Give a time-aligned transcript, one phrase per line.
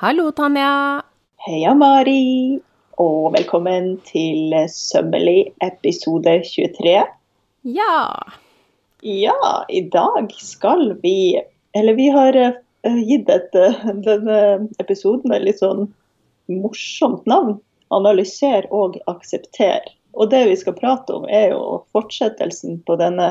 [0.00, 1.02] Hallo, Tanja.
[1.44, 2.56] Heia, Mari.
[3.04, 6.94] Og velkommen til Sømmelig episode 23.
[7.68, 7.98] Ja.
[9.04, 11.42] Ja, i dag skal vi
[11.76, 14.40] Eller vi har uh, gitt et, uh, denne
[14.80, 15.90] episoden et litt sånn
[16.48, 17.58] morsomt navn.
[17.92, 19.84] Analyser og aksepter.
[20.16, 23.28] Og det vi skal prate om, er jo fortsettelsen på denne,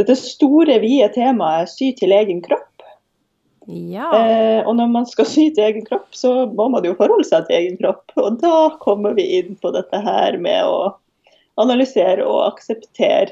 [0.00, 2.70] dette store, vide temaet sy til egen kropp.
[3.66, 4.08] Ja.
[4.18, 7.48] Eh, og når man skal sy til egen kropp, så må man jo forholde seg
[7.48, 8.04] til egen kropp.
[8.20, 10.94] Og da kommer vi inn på dette her med å
[11.60, 13.30] analysere og akseptere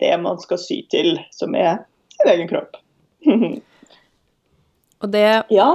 [0.00, 1.82] det man skal sy til, som er
[2.16, 2.76] sin egen kropp.
[5.02, 5.70] og det ja.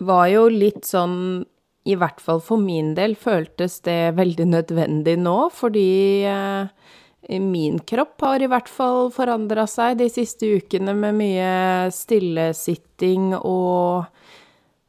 [0.00, 1.46] var jo litt sånn
[1.88, 6.68] i hvert fall for min del føltes det veldig nødvendig nå, fordi eh,
[7.28, 11.52] min kropp har i hvert fall forandra seg de siste ukene med mye
[11.94, 14.08] stillesitting og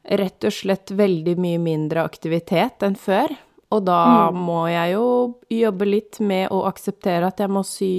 [0.02, 3.34] rett og slett veldig mye mindre aktivitet enn før.
[3.72, 4.40] Og da mm.
[4.48, 5.06] må jeg jo
[5.52, 7.92] jobbe litt med å akseptere at jeg må sy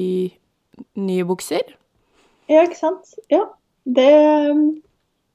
[1.00, 1.76] nye bukser.
[2.52, 3.16] Ja, ikke sant.
[3.32, 3.46] Ja.
[3.84, 4.12] Det,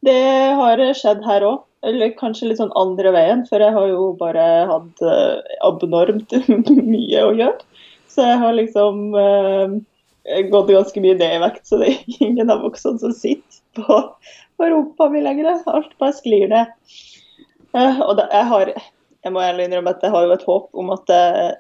[0.07, 0.21] det
[0.59, 1.65] har skjedd her òg.
[1.87, 6.33] Eller kanskje litt sånn andre veien, for jeg har jo bare hatt eh, abnormt
[6.93, 7.85] mye å gjøre.
[8.19, 9.79] Så jeg har liksom uh,
[10.51, 14.01] gått ganske mye ned i vekt, så det er ingen av buksene som sitter på,
[14.59, 15.63] på rumpa mi lenger.
[15.71, 16.75] Alt bare sklir ned.
[17.77, 18.75] Uh, og det, jeg har
[19.27, 21.57] jeg må ærlig innrømme at jeg har jo et håp om at jeg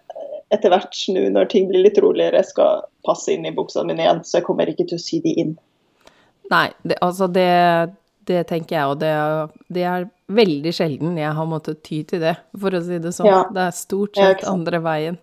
[0.54, 4.22] etter hvert nå når ting blir litt roligere, skal passe inn i buksene mine igjen.
[4.24, 5.56] Så jeg kommer ikke til å sy de inn.
[6.48, 7.48] Nei, det, altså det,
[8.28, 9.12] det tenker jeg, og det,
[9.68, 13.28] det, er veldig sjelden jeg har måttet ty til det, for å si det sånn.
[13.28, 13.42] Ja.
[13.52, 15.20] Det er stort sett andre veien.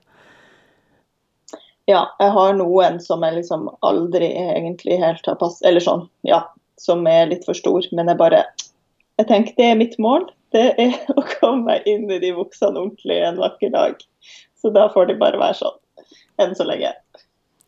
[1.90, 6.42] Ja, jeg har noen som jeg liksom aldri egentlig helt har passet Eller sånn, ja,
[6.82, 7.86] som er litt for stor.
[7.94, 8.44] Men jeg bare
[9.20, 10.28] Jeg tenker det er mitt mål.
[10.56, 14.02] Det er å komme meg inn i de buksene ordentlig en vakker dag.
[14.60, 15.78] Så da får de bare være sånn.
[16.42, 16.92] Enn så lenge.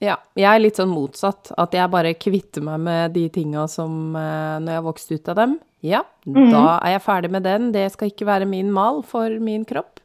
[0.04, 1.54] Ja, jeg er litt sånn motsatt.
[1.58, 5.32] At jeg bare kvitter meg med de tinga som uh, Når jeg har vokst ut
[5.34, 7.72] av dem, ja, mm da er jeg ferdig med den.
[7.76, 10.02] Det skal ikke være min mal for min kropp.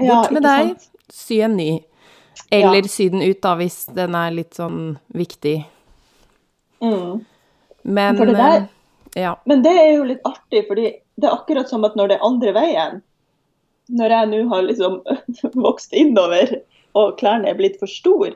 [0.00, 0.88] Bort ja, med deg, sant?
[1.12, 1.70] sy en ny.
[2.50, 2.88] Eller ja.
[2.88, 5.62] sy den ut, da, hvis den er litt sånn viktig.
[6.82, 7.22] Mm.
[7.82, 8.66] Men det der,
[9.14, 9.32] eh, ja.
[9.44, 12.26] Men det er jo litt artig, fordi det er akkurat som at når det er
[12.26, 13.00] andre veien
[13.92, 15.00] Når jeg nå har liksom
[15.66, 16.54] vokst innover
[16.98, 18.34] og klærne er blitt for store,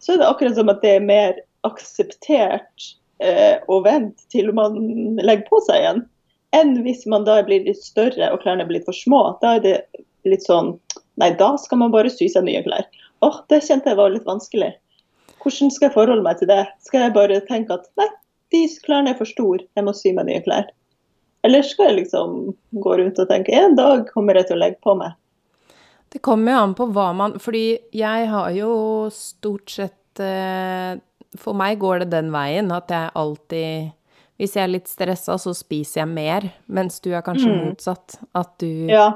[0.00, 2.88] så er det akkurat som at det er mer akseptert
[3.24, 4.76] eh, å vente til man
[5.24, 6.02] legger på seg igjen,
[6.56, 9.22] enn hvis man da blir litt større og klærne blir litt for små.
[9.40, 9.76] Da er det
[10.28, 10.74] litt sånn
[11.20, 12.88] Nei, da skal man bare sy seg nye klær
[13.22, 14.72] åh, det kjente jeg var litt vanskelig.
[15.44, 16.62] Hvordan skal jeg forholde meg til det?
[16.86, 18.08] Skal jeg bare tenke at nei,
[18.54, 20.70] de klærne er for store, jeg må sy meg nye klær?
[21.44, 24.80] Eller skal jeg liksom gå rundt og tenke en dag kommer jeg til å legge
[24.84, 25.12] på meg?
[26.14, 27.64] Det kommer jo an på hva man Fordi
[27.96, 28.70] jeg har jo
[29.10, 30.94] stort sett eh,
[31.40, 33.90] For meg går det den veien at jeg alltid
[34.38, 37.58] Hvis jeg er litt stressa, så spiser jeg mer, mens du er kanskje mm.
[37.68, 38.16] motsatt.
[38.34, 39.12] At du ja.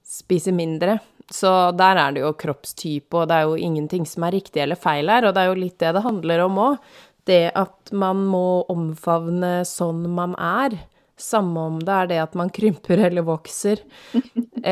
[0.00, 0.94] spiser mindre.
[1.32, 4.78] Så der er det jo kroppstype, og det er jo ingenting som er riktig eller
[4.78, 6.88] feil her, og det er jo litt det det handler om òg.
[7.24, 10.76] Det at man må omfavne sånn man er.
[11.16, 13.80] Samme om det er det at man krymper eller vokser,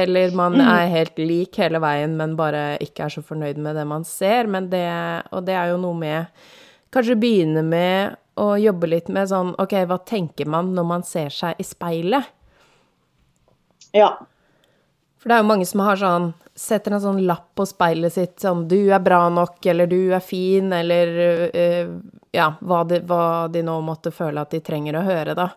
[0.03, 3.87] eller man er helt lik hele veien, men bare ikke er så fornøyd med det
[3.89, 4.51] man ser.
[4.51, 4.85] Men det,
[5.33, 6.43] og det er jo noe med
[6.93, 11.33] Kanskje begynne med å jobbe litt med sånn OK, hva tenker man når man ser
[11.33, 12.27] seg i speilet?
[13.97, 14.11] Ja.
[15.17, 18.43] For det er jo mange som har sånn Setter en sånn lapp på speilet sitt
[18.43, 21.13] sånn 'Du er bra nok', eller 'Du er fin', eller
[21.55, 22.01] uh,
[22.33, 25.51] Ja, hva de, hva de, nå måtte føle at de trenger å høre, da.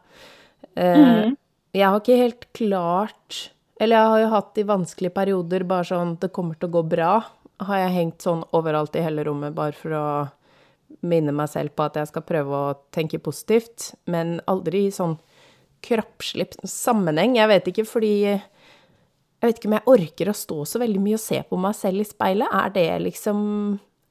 [0.75, 1.35] Uh, mm.
[1.75, 6.18] Jeg har ikke helt klart Eller jeg har jo hatt i vanskelige perioder bare sånn
[6.19, 7.24] 'Det kommer til å gå bra'.
[7.59, 10.07] Har jeg hengt sånn overalt i hele rommet bare for å
[11.01, 15.18] minne meg selv på at jeg skal prøve å tenke positivt, men aldri i sånn
[15.86, 17.36] kroppslig sammenheng.
[17.38, 18.13] Jeg vet ikke, fordi
[19.45, 21.77] jeg vet ikke om jeg orker å stå så veldig mye og se på meg
[21.77, 22.51] selv i speilet.
[22.51, 23.39] Er det liksom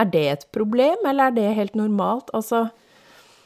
[0.03, 2.31] Er det et problem, eller er det helt normalt?
[2.35, 2.69] Altså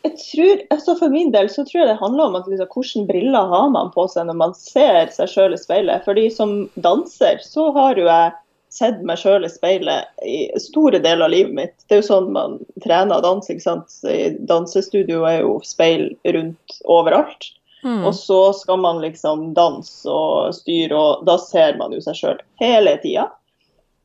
[0.06, 3.06] jeg tror, altså For min del så tror jeg det handler om at liksom, hvilke
[3.10, 6.04] briller har man på seg når man ser seg sjøl i speilet.
[6.06, 8.36] Fordi som danser så har jo jeg
[8.72, 11.76] sett meg sjøl i speilet i store deler av livet mitt.
[11.88, 13.48] Det er jo sånn man trener dans.
[13.48, 13.94] ikke sant?
[14.06, 17.50] I dansestudio er jo speil rundt overalt.
[17.84, 18.02] Mm.
[18.08, 22.40] Og så skal man liksom danse og styre, og da ser man jo seg sjøl
[22.62, 23.28] hele tida.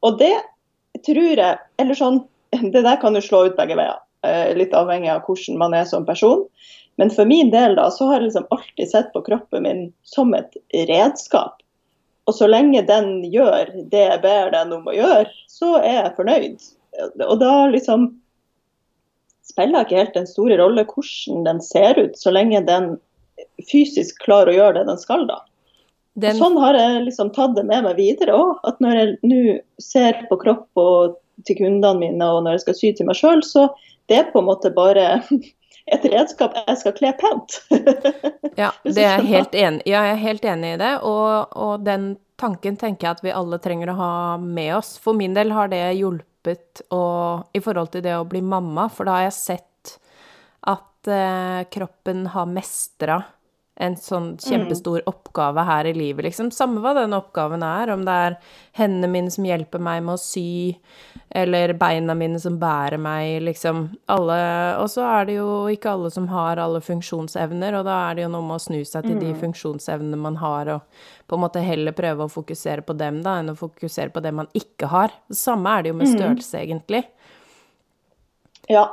[0.05, 0.35] Og det
[1.03, 2.21] tror jeg Eller sånn,
[2.73, 3.97] det der kan jo slå ut begge veier.
[4.23, 6.45] Eh, litt avhengig av hvordan man er som person.
[7.01, 10.33] Men for min del da, så har jeg liksom alltid sett på kroppen min som
[10.37, 10.53] et
[10.89, 11.57] redskap.
[12.29, 16.13] Og så lenge den gjør det jeg ber den om å gjøre, så er jeg
[16.19, 16.67] fornøyd.
[17.25, 18.11] Og da liksom
[19.43, 22.93] spiller ikke helt den store rolle hvordan den ser ut, så lenge den
[23.69, 25.41] fysisk klarer å gjøre det den skal, da.
[26.13, 26.37] Den...
[26.37, 28.61] Sånn har jeg liksom tatt det med meg videre òg.
[28.69, 29.41] At når jeg nå
[29.81, 31.17] ser på kropp og
[31.47, 33.67] til kundene mine, og når jeg skal sy til meg sjøl, så
[34.11, 35.07] det er på en måte bare
[35.93, 37.57] et redskap jeg skal kle pent.
[38.61, 39.81] ja, det er helt enig.
[39.89, 40.93] ja, jeg er helt enig i det.
[41.07, 44.95] Og, og, den tanken tenker jeg at vi alle trenger å ha med oss.
[45.01, 47.03] For min del har det hjulpet å,
[47.55, 49.69] i forhold til det å bli mamma, for da har jeg sett
[51.03, 53.23] at eh, kroppen har mestra
[53.75, 54.41] en sånn mm.
[54.43, 55.07] kjempestor mm.
[55.09, 56.51] oppgave her i livet, liksom.
[56.53, 58.35] Samme hva den oppgaven er, om det er
[58.77, 60.75] hendene mine som hjelper meg med å sy,
[61.33, 63.87] eller beina mine som bærer meg, liksom.
[64.13, 64.37] Alle
[64.77, 68.27] Og så er det jo ikke alle som har alle funksjonsevner, og da er det
[68.27, 69.23] jo noe med å snu seg til mm.
[69.25, 73.39] de funksjonsevnene man har, og på en måte heller prøve å fokusere på dem, da,
[73.41, 75.17] enn å fokusere på det man ikke har.
[75.25, 76.17] Det samme er det jo med mm.
[76.19, 76.63] størrelse, mm.
[76.67, 77.07] egentlig.
[78.69, 78.85] Ja,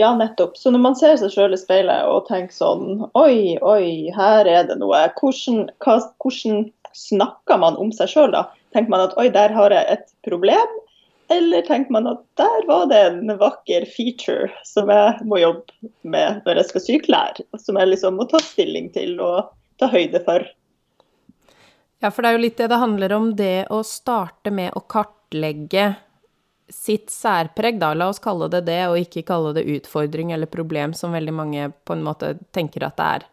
[0.00, 0.56] ja, nettopp.
[0.56, 4.68] Så når man ser seg sjøl i speilet og tenker sånn Oi, oi, her er
[4.68, 5.02] det noe.
[5.20, 8.46] Hvordan, hva, hvordan snakker man om seg sjøl da?
[8.74, 10.78] Tenker man at oi, der har jeg et problem?
[11.30, 16.40] Eller tenker man at der var det en vakker feature som jeg må jobbe med
[16.46, 17.42] når jeg skal sy klær?
[17.60, 20.48] Som jeg liksom må ta stilling til og ta høyde for.
[22.00, 24.82] Ja, for det er jo litt det det handler om, det å starte med å
[24.88, 25.92] kartlegge
[26.70, 30.94] sitt særpreg, da, la oss kalle det det, og ikke kalle det utfordring eller problem,
[30.96, 33.26] som veldig mange på en måte tenker at det er.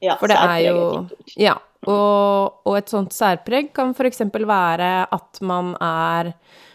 [0.00, 1.06] Ja, For det er jo
[1.36, 1.58] Ja.
[1.88, 4.20] Og, og, et sånt særpreg kan f.eks.
[4.28, 6.34] være at man er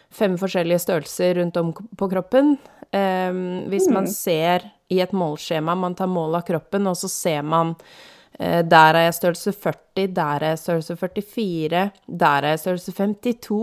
[0.09, 2.55] fem forskjellige størrelser rundt om på kroppen.
[2.89, 3.93] Um, hvis mm.
[3.93, 8.61] man ser i et målskjema, man tar mål av kroppen, og så ser man uh,
[8.65, 13.61] der er jeg størrelse 40, der er jeg størrelse 44, der er jeg størrelse 52.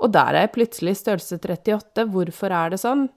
[0.00, 2.06] Og der er jeg plutselig størrelse 38.
[2.12, 3.08] Hvorfor er det sånn?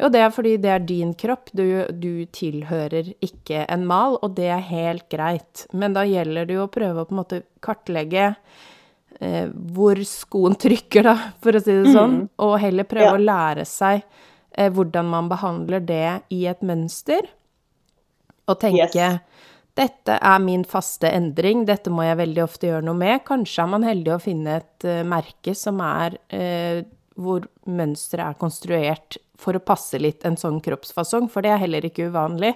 [0.00, 4.34] Jo, det er fordi det er din kropp, du, du, tilhører ikke en mal, og
[4.34, 5.68] det er helt greit.
[5.70, 8.32] Men da gjelder det jo å prøve å på en måte kartlegge
[9.20, 9.46] eh,
[9.76, 11.14] hvor skoen trykker, da,
[11.44, 12.28] for å si det sånn, mm.
[12.42, 13.14] og heller prøve ja.
[13.14, 17.30] å lære seg eh, hvordan man behandler det i et mønster,
[18.50, 19.22] og tenke yes.
[19.74, 23.24] Dette er min faste endring, dette må jeg veldig ofte gjøre noe med.
[23.26, 26.84] Kanskje er man heldig å finne et uh, merke som er uh,
[27.18, 31.86] hvor mønsteret er konstruert for å passe litt en sånn kroppsfasong, for det er heller
[31.86, 32.54] ikke uvanlig.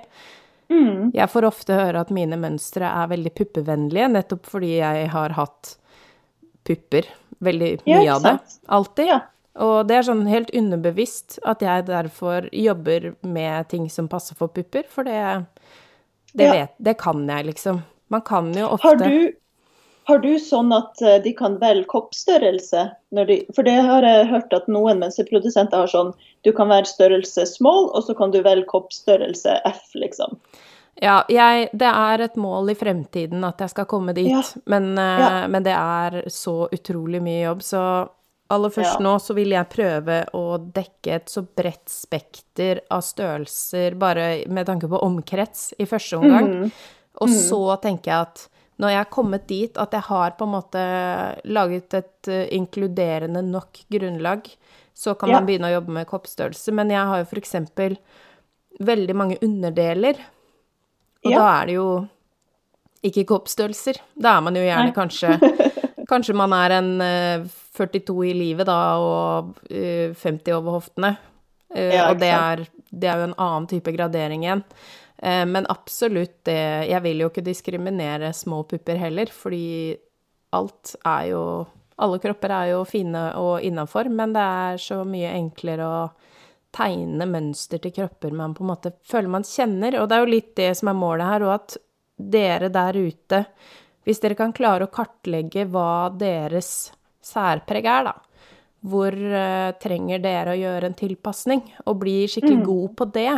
[0.70, 1.11] Mm.
[1.17, 5.75] Jeg får ofte høre at mine mønstre er veldig puppevennlige, nettopp fordi jeg har hatt
[6.69, 7.09] pupper,
[7.44, 8.37] veldig mye ja, av det,
[8.79, 9.11] alltid.
[9.11, 9.20] Ja.
[9.65, 14.53] Og det er sånn helt underbevisst at jeg derfor jobber med ting som passer for
[14.55, 15.19] pupper, for det
[16.32, 16.52] det, ja.
[16.52, 17.82] vet, det kan jeg, liksom.
[18.08, 19.32] Man kan jo ofte Har du,
[20.08, 22.86] har du sånn at eh, de kan velge koppstørrelse?
[23.28, 26.14] De, for det har jeg hørt at noen mønsterprodusenter har sånn
[26.46, 30.38] Du kan være størrelse small, og så kan du velge koppstørrelse F, liksom.
[30.98, 34.42] Ja, jeg, det er et mål i fremtiden at jeg skal komme dit, ja.
[34.66, 35.34] Men, eh, ja.
[35.50, 37.82] men, det er så utrolig mye jobb, så
[38.48, 39.05] Aller først ja.
[39.05, 44.69] nå så vil jeg prøve å dekke et så bredt spekter av størrelser, bare med
[44.70, 46.48] tanke på omkrets, i første omgang.
[46.48, 46.70] Mm.
[47.20, 47.36] Og mm.
[47.44, 48.46] så tenker jeg at
[48.78, 50.82] når jeg er kommet dit at jeg har på en måte
[51.50, 54.48] laget et uh, inkluderende nok grunnlag,
[54.96, 55.38] så kan ja.
[55.38, 56.74] man begynne å jobbe med koppstørrelse.
[56.74, 57.98] Men jeg har jo eksempel
[58.78, 60.22] veldig mange underdeler,
[61.26, 61.43] og ja.
[61.43, 61.88] da er det jo
[63.08, 64.00] ikke koppstørrelser.
[64.19, 64.96] Da er man jo gjerne Nei.
[64.96, 65.36] kanskje
[66.08, 71.12] Kanskje man er en uh, 42 i livet da, og uh, eh, 50 over hoftene.
[71.74, 74.65] Uh, ja, og det er, det er, jo en annen type gradering igjen.
[75.19, 79.96] Men absolutt det Jeg vil jo ikke diskriminere små pupper heller, fordi
[80.55, 81.41] alt er jo
[81.98, 85.98] Alle kropper er jo fine og innafor, men det er så mye enklere å
[86.70, 89.98] tegne mønster til kropper man på en måte føler man kjenner.
[89.98, 91.77] Og det er jo litt det som er målet her, og at
[92.38, 93.43] dere der ute
[94.08, 96.88] Hvis dere kan klare å kartlegge hva deres
[97.20, 98.15] særpreg er, da.
[98.88, 102.65] Hvor uh, trenger dere å gjøre en tilpasning, og bli skikkelig mm.
[102.65, 103.34] god på det?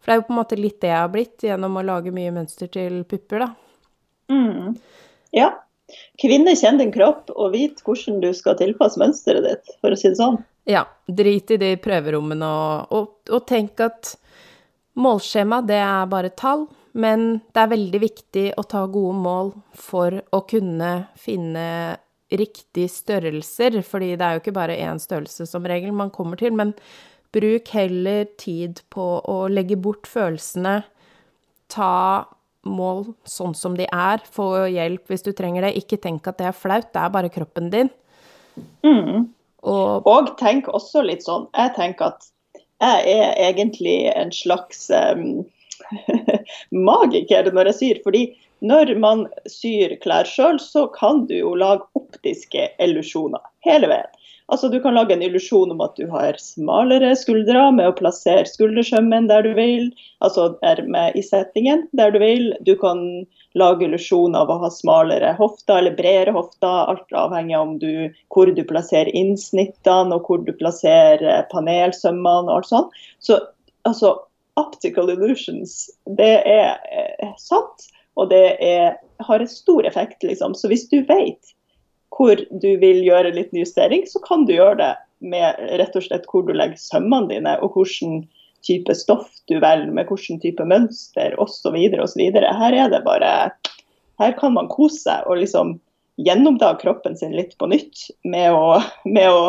[0.00, 2.14] For det er jo på en måte litt det jeg har blitt gjennom å lage
[2.14, 3.50] mye mønster til pupper, da.
[4.32, 4.72] Mm.
[5.36, 5.50] Ja.
[6.22, 10.08] Kvinne, kjenn din kropp og vit hvordan du skal tilpasse mønsteret ditt, for å si
[10.08, 10.40] det sånn.
[10.70, 10.86] Ja.
[11.04, 14.14] Drit i de prøverommene og, og, og tenk at
[14.96, 16.64] målskjema, det er bare tall.
[16.92, 21.66] Men det er veldig viktig å ta gode mål for å kunne finne
[22.32, 26.52] riktig størrelser, fordi det er jo ikke bare én størrelse som regel man kommer til,
[26.56, 26.74] men
[27.32, 30.82] bruk heller tid på å legge bort følelsene.
[31.72, 31.92] Ta
[32.68, 34.22] mål sånn som de er.
[34.36, 35.76] Få hjelp hvis du trenger det.
[35.80, 37.90] Ikke tenk at det er flaut, det er bare kroppen din.
[38.84, 39.32] Mm.
[39.62, 42.26] Og Og tenk også litt sånn Jeg tenker at
[42.82, 45.44] jeg er egentlig en slags um,
[46.88, 48.02] magiker når jeg syr.
[48.06, 48.24] Fordi
[48.62, 54.10] når man syr klær sjøl, så kan du jo lage optiske illusjoner hele veien.
[54.52, 58.44] Altså Du kan lage en illusjon om at du har smalere skuldre med å plassere
[58.50, 59.86] skuldersømmen der du vil,
[60.20, 62.50] altså ermet i settingen der du vil.
[62.66, 63.00] Du kan
[63.58, 68.12] lage illusjon av å ha smalere hofter eller bredere hofter, alt avhengig av om du,
[68.34, 73.00] hvor du plasserer innsnittene og hvor du plasserer panelsømmene og alt sånt.
[73.24, 73.40] Så
[73.88, 74.18] altså,
[74.60, 77.88] optical illusions, det er eh, sant,
[78.20, 80.54] og det er, har en stor effekt, liksom.
[80.54, 81.54] Så hvis du vet
[82.12, 84.92] hvor du vil gjøre liten justering, så kan du gjøre det
[85.24, 88.26] med rett og slett hvor du legger sømmene dine, og hvilken
[88.66, 91.78] type stoff du velger, med hvilken type mønster osv.
[92.04, 92.22] osv.
[92.36, 93.32] Her er det bare
[94.20, 95.78] Her kan man kose seg og liksom
[96.20, 98.76] gjennomdage kroppen sin litt på nytt med å,
[99.08, 99.46] med å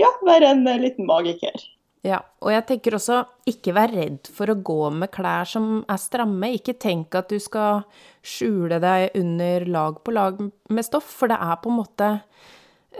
[0.00, 1.58] ja, være en liten magiker.
[2.04, 6.00] Ja, og jeg tenker også ikke vær redd for å gå med klær som er
[6.00, 6.50] stramme.
[6.52, 7.86] Ikke tenk at du skal
[8.20, 12.10] skjule deg under lag på lag med stoff, for det er på en måte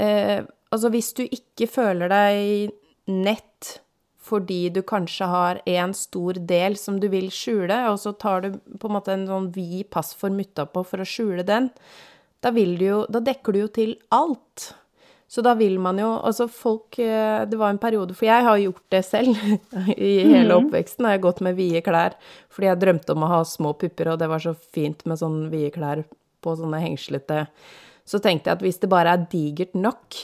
[0.00, 0.40] eh,
[0.74, 2.72] Altså hvis du ikke føler deg
[3.06, 3.76] nett
[4.24, 8.56] fordi du kanskje har en stor del som du vil skjule, og så tar du
[8.80, 11.68] på en måte en sånn vid passform utapå for å skjule den,
[12.42, 14.72] da, du jo, da dekker du jo til alt.
[15.28, 18.58] Så da vil man jo Altså, folk eh, Det var en periode For jeg har
[18.60, 19.36] gjort det selv.
[19.96, 20.66] I hele Mhm.
[20.68, 22.14] oppveksten har jeg gått med vide klær
[22.52, 25.48] fordi jeg drømte om å ha små pupper, og det var så fint med sånne
[25.50, 26.04] vide klær
[26.44, 27.46] på sånne hengslete
[28.06, 30.14] Så tenkte jeg at hvis det bare er digert nok,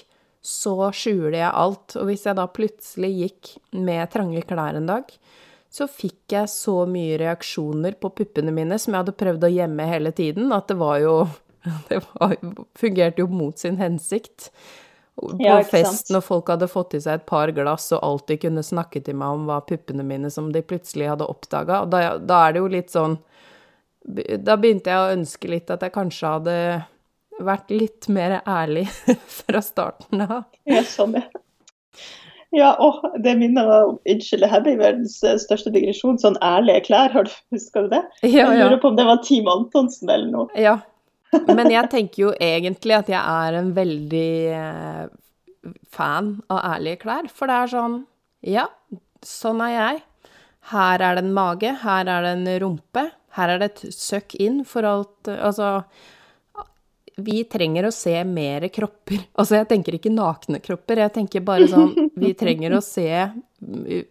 [0.44, 1.96] så skjuler jeg alt.
[1.96, 5.04] Og hvis jeg da plutselig gikk med trange klær en dag,
[5.70, 9.86] så fikk jeg så mye reaksjoner på puppene mine som jeg hadde prøvd å gjemme
[9.88, 11.14] hele tiden, at det var jo
[11.88, 12.36] Det var,
[12.78, 14.50] fungerte jo mot sin hensikt.
[15.20, 16.14] På Ja, fest, sant.
[16.16, 19.36] når folk hadde fått i seg et par glass og alltid kunne snakke til meg
[19.36, 22.94] om hva puppene mine som de plutselig hadde oppdaga, da, da er det jo litt
[22.94, 23.18] sånn
[24.40, 26.56] Da begynte jeg å ønske litt at jeg kanskje hadde
[27.44, 28.86] vært litt mer ærlig
[29.40, 30.46] fra starten av.
[30.68, 31.26] Ja, sånn det.
[32.56, 36.16] Ja, og det minner meg om Unnskyld, Happy verdens eh, største digresjon.
[36.18, 38.00] Sånn ærlige klær, har du husker du det?
[38.24, 38.54] Ja, ja.
[38.56, 40.48] Jeg lurer på om det var Team Antonsen eller noe.
[40.58, 40.78] Ja.
[41.46, 45.02] Men jeg tenker jo egentlig at jeg er en veldig eh,
[45.94, 47.30] fan av ærlige klær.
[47.32, 47.98] For det er sånn
[48.46, 48.68] Ja,
[49.26, 50.00] sånn er jeg.
[50.70, 53.06] Her er det en mage, her er det en rumpe,
[53.36, 55.78] her er det et søkk inn for alt Altså
[57.20, 59.20] vi trenger å se mer kropper.
[59.40, 63.08] Altså, jeg tenker ikke nakne kropper, jeg tenker bare sånn Vi trenger å se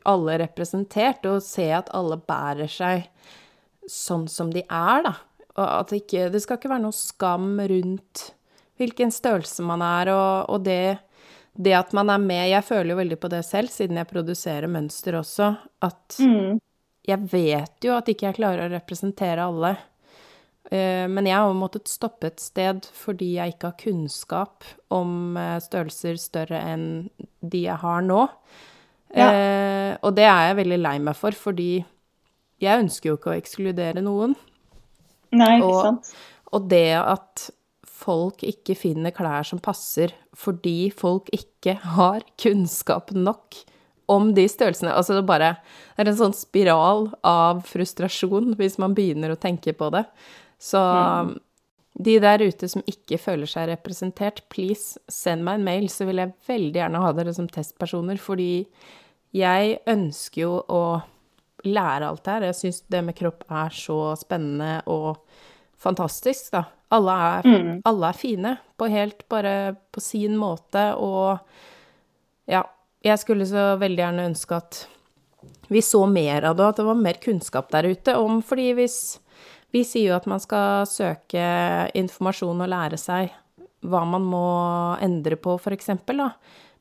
[0.05, 3.07] alle representert, og se at alle bærer seg
[3.89, 5.15] sånn som de er, da.
[5.57, 8.25] Og at det ikke Det skal ikke være noe skam rundt
[8.79, 10.99] hvilken størrelse man er, og, og det,
[11.59, 14.67] det at man er med Jeg føler jo veldig på det selv, siden jeg produserer
[14.71, 15.49] mønster også,
[15.83, 16.59] at Mm.
[17.07, 19.73] jeg vet jo at ikke jeg klarer å representere alle.
[20.71, 25.59] Eh, Men jeg har måttet stoppe et sted fordi jeg ikke har kunnskap om eh,
[25.59, 27.09] størrelser større enn
[27.41, 28.29] de jeg har nå.
[29.15, 29.27] Ja.
[29.33, 31.83] Eh, og det er jeg veldig lei meg for, fordi
[32.61, 34.35] jeg ønsker jo ikke å ekskludere noen.
[35.31, 36.13] Nei, ikke Og- sant.
[36.53, 37.49] Og det at
[37.85, 43.55] folk ikke finner klær som passer fordi folk ikke har kunnskap nok
[44.09, 45.57] om de størrelsene Altså det bare
[45.97, 50.05] Det er en sånn spiral av frustrasjon hvis man begynner å tenke på det.
[50.57, 50.79] Så
[52.01, 56.21] de der ute som ikke føler seg representert, please send meg en mail, så vil
[56.21, 58.65] jeg veldig gjerne ha dere som testpersoner, fordi
[59.35, 61.03] jeg ønsker jo å
[61.65, 62.45] lære alt det her.
[62.49, 65.17] Jeg syns det med kropp er så spennende og
[65.79, 66.63] fantastisk, da.
[66.91, 67.81] Alle er, Mm.
[67.85, 71.39] alle er fine på helt bare på sin måte, og
[72.47, 72.63] ja,
[73.03, 74.87] jeg skulle så veldig gjerne ønske at
[75.69, 78.73] vi så mer av det, og at det var mer kunnskap der ute om Fordi
[78.73, 79.19] hvis
[79.71, 83.29] Vi sier jo at man skal søke informasjon og lære seg
[83.85, 86.31] hva man må endre på, eksempel, da.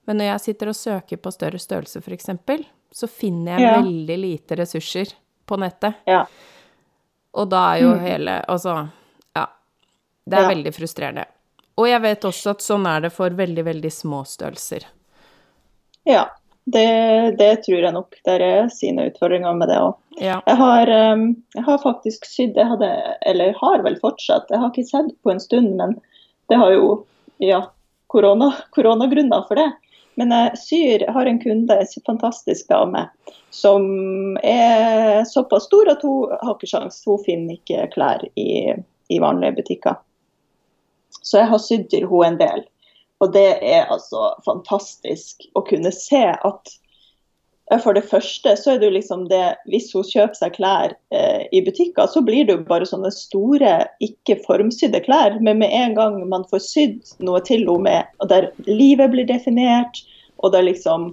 [0.07, 3.75] Men når jeg sitter og søker på større størrelse, eksempel, så finner jeg Ja.
[3.83, 5.13] veldig lite ressurser
[5.47, 5.95] på nettet.
[6.07, 6.27] Ja.
[7.35, 8.01] Og da er jo Mm.
[8.01, 8.91] hele Altså,
[9.37, 9.47] ja.
[10.29, 10.49] Det er Ja.
[10.55, 11.25] veldig frustrerende.
[11.79, 14.85] Og jeg vet også at sånn er det for veldig, veldig små størrelser.
[16.07, 16.27] ja.
[16.71, 18.15] Det, det tror jeg nok.
[18.27, 19.95] Det er sine utfordringer med det òg.
[20.21, 20.43] Ja.
[20.47, 24.69] Jeg har, um, jeg har faktisk sydd, jeg hadde, eller har vel fortsatt, jeg har
[24.69, 25.95] ikke sett på en stund, men
[26.51, 27.07] det har jo
[27.41, 27.63] ja,
[28.13, 29.73] korona, koronagrunner for det.
[30.19, 33.05] Men jeg syr, har en kunde, en fantastisk dame,
[33.55, 33.85] som
[34.43, 36.99] er såpass stor at hun har ikke sjans.
[37.07, 38.75] Hun finner ikke klær i,
[39.09, 40.01] i vanlige butikker.
[41.23, 42.67] Så jeg har sydd til henne en del.
[43.23, 46.75] Og det er altså fantastisk å kunne se at
[47.85, 51.45] for det første så er det jo liksom det Hvis hun kjøper seg klær eh,
[51.53, 53.73] i butikker, så blir det jo bare sånne store,
[54.05, 55.37] ikke formsydde klær.
[55.45, 59.29] Men med en gang man får sydd noe til henne med, og der livet blir
[59.29, 60.01] definert,
[60.41, 61.13] og der liksom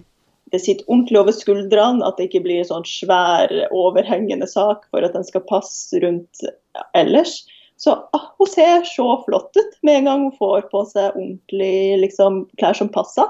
[0.54, 5.04] det sitter ordentlig over skuldrene, at det ikke blir en sånn svær, overhengende sak for
[5.04, 6.46] at den skal passe rundt
[6.96, 7.42] ellers.
[7.82, 12.06] Så ah, hun ser så flott ut med en gang hun får på seg ordentlig
[12.06, 13.28] liksom, klær som passer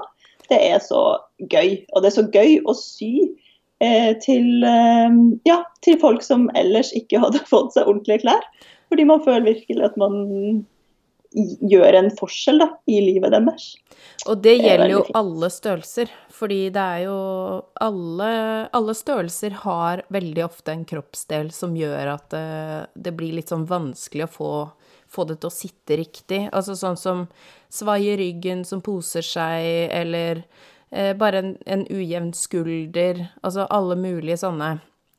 [0.52, 1.02] det er så
[1.52, 1.82] gøy.
[1.92, 3.12] Og det er så gøy å sy
[3.82, 8.48] eh, til, eh, ja, til folk som ellers ikke hadde fått seg ordentlige klær.
[8.90, 10.18] Fordi man føler virkelig at man
[11.36, 13.74] gjør en forskjell da, i livet deres.
[14.28, 17.18] Og det gjelder jo alle størrelser, fordi det er jo
[17.82, 18.30] alle,
[18.76, 23.52] alle, størrelser har veldig ofte en kroppsdel som gjør at det, eh, det blir litt
[23.52, 24.52] sånn vanskelig å få
[25.08, 26.40] få det til å sitte riktig.
[26.52, 27.26] Altså sånn som
[27.72, 30.42] svai i ryggen som poser seg, eller
[30.90, 33.26] eh, bare en, en, ujevn skulder.
[33.42, 34.76] Altså alle mulige sånne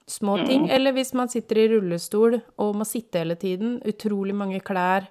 [0.08, 0.67] små ting.
[0.67, 0.74] Mm.
[0.77, 3.77] Eller hvis man sitter i rullestol og må sitte hele tiden.
[3.88, 5.10] Utrolig mange klær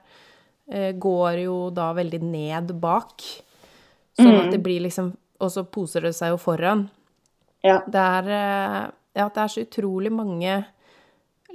[0.72, 3.24] eh, går jo da veldig ned bak.
[4.16, 4.64] Sånn at det mm.
[4.64, 5.12] blir liksom
[5.44, 6.86] Og så poser det seg jo foran.
[7.60, 7.82] Ja.
[7.84, 8.84] Det er, eh,
[9.20, 10.62] ja, det er så utrolig mange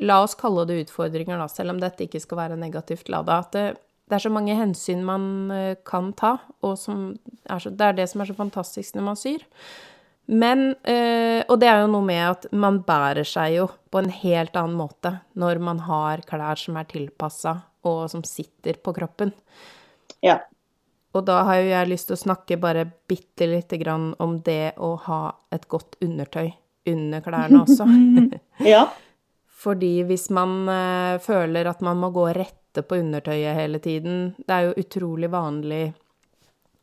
[0.01, 3.41] La oss kalle det utfordringer, da, selv om dette ikke skal være negativt lada.
[3.43, 3.65] At det,
[4.10, 8.10] det, er så mange hensyn man eh, kan ta, og er så, det er det
[8.10, 9.46] som er så fantastisk når man syr.
[10.31, 14.12] Men øh, Og det er jo noe med at man bærer seg jo på en
[14.13, 19.34] helt annen måte når man har klær som er tilpassa, og som sitter på kroppen.
[20.24, 20.39] Ja.
[21.12, 24.77] Og da har jo jeg lyst til å snakke bare bitte lite grann om det
[24.79, 26.53] å ha et godt undertøy
[26.87, 27.87] under klærne også.
[28.74, 28.85] ja.
[29.61, 34.31] Fordi hvis man øh, føler at man må gå og rette på undertøyet hele tiden
[34.39, 35.91] Det er jo utrolig vanlig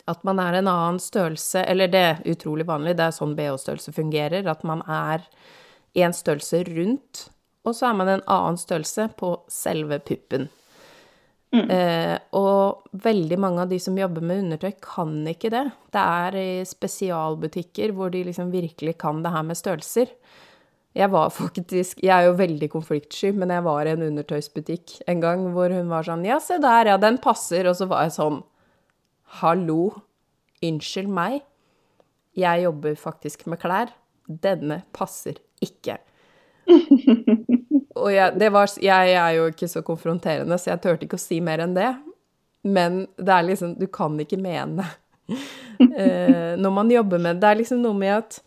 [0.08, 3.92] at man er en annen størrelse Eller det er utrolig vanlig, det er sånn BH-størrelse
[3.96, 5.26] fungerer, at man er
[5.98, 7.24] en størrelse rundt,
[7.66, 10.46] og så er man en annen størrelse på selve puppen.
[11.48, 11.64] Mm.
[11.72, 15.64] Eh, og veldig mange av de som jobber med undertøy, kan ikke det.
[15.96, 20.12] Det er i spesialbutikker hvor de liksom virkelig kan det her med størrelser.
[20.98, 25.22] Jeg var faktisk Jeg er jo veldig konfliktsky, men jeg var i en undertøysbutikk en
[25.22, 27.68] gang hvor hun var sånn Ja, se der, ja, den passer.
[27.70, 28.42] Og så var jeg sånn
[29.38, 29.92] Hallo.
[30.64, 31.42] Unnskyld meg.
[32.38, 33.92] Jeg jobber faktisk med klær.
[34.26, 35.98] Denne passer ikke.
[37.98, 41.38] og jeg, var, jeg, er jo ikke så konfronterende, så jeg turte ikke å si
[41.44, 41.92] mer enn det.
[42.66, 44.84] Men det er liksom Du kan ikke mene
[46.00, 47.44] eh, når man jobber med det.
[47.44, 48.40] Det er liksom noe med at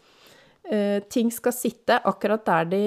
[1.12, 2.84] ting skal sitte akkurat der de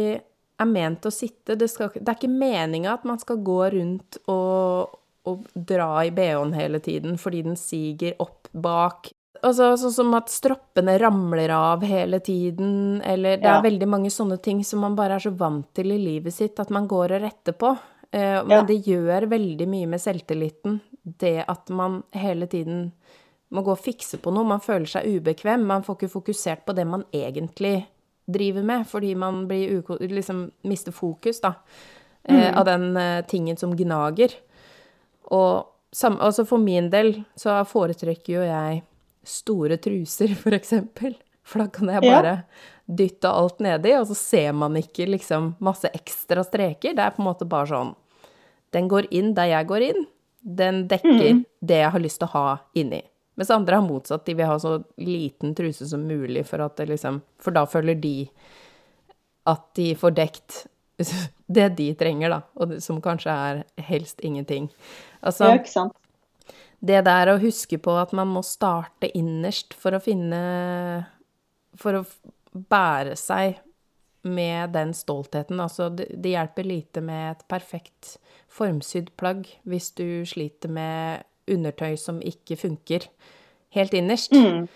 [0.58, 1.56] er ment å sitte.
[1.58, 4.94] Det, skal, det er ikke meninga at man skal gå rundt og,
[5.28, 9.10] og dra i bh-en hele tiden fordi den siger opp bak.
[9.44, 13.64] Altså sånn som at stroppene ramler av hele tiden, eller Det er ja.
[13.64, 16.72] veldig mange sånne ting som man bare er så vant til i livet sitt at
[16.72, 17.74] man går og retter på.
[18.14, 18.64] Uh, men ja.
[18.68, 22.92] det gjør veldig mye med selvtilliten, det at man hele tiden
[23.52, 24.46] må gå og fikse på noe.
[24.48, 25.66] Man føler seg ubekvem.
[25.66, 27.84] Man får ikke fokusert på det man egentlig
[28.24, 31.52] driver med, fordi man blir liksom mister fokus, da,
[32.24, 32.58] eh, mm.
[32.58, 34.32] av den uh, tingen som gnager.
[35.24, 38.82] Og sam, altså for min del så foretrekker jo jeg
[39.24, 41.16] store truser, for eksempel.
[41.44, 42.62] For da kan jeg bare ja.
[42.88, 46.96] dytte alt nedi, og så ser man ikke liksom masse ekstra streker.
[46.96, 47.92] Det er på en måte bare sånn
[48.72, 50.06] Den går inn der jeg går inn.
[50.40, 51.44] Den dekker mm.
[51.60, 53.02] det jeg har lyst til å ha inni.
[53.34, 54.24] Mens andre har motsatt.
[54.26, 57.98] De vil ha så liten truse som mulig, for, at det liksom, for da føler
[57.98, 58.16] de
[59.50, 60.60] at de får dekt
[61.58, 64.70] det de trenger, da, og som kanskje er helst ingenting.
[65.20, 65.98] Altså, ja, ikke sant.
[66.84, 70.40] Det der å huske på at man må starte innerst for å finne
[71.80, 72.02] For å
[72.52, 73.56] bære seg
[74.24, 75.58] med den stoltheten.
[75.60, 78.14] Altså, det hjelper lite med et perfekt
[78.52, 83.08] formsydd plagg hvis du sliter med undertøy som ikke funker
[83.74, 84.32] helt innerst.
[84.32, 84.66] Mm.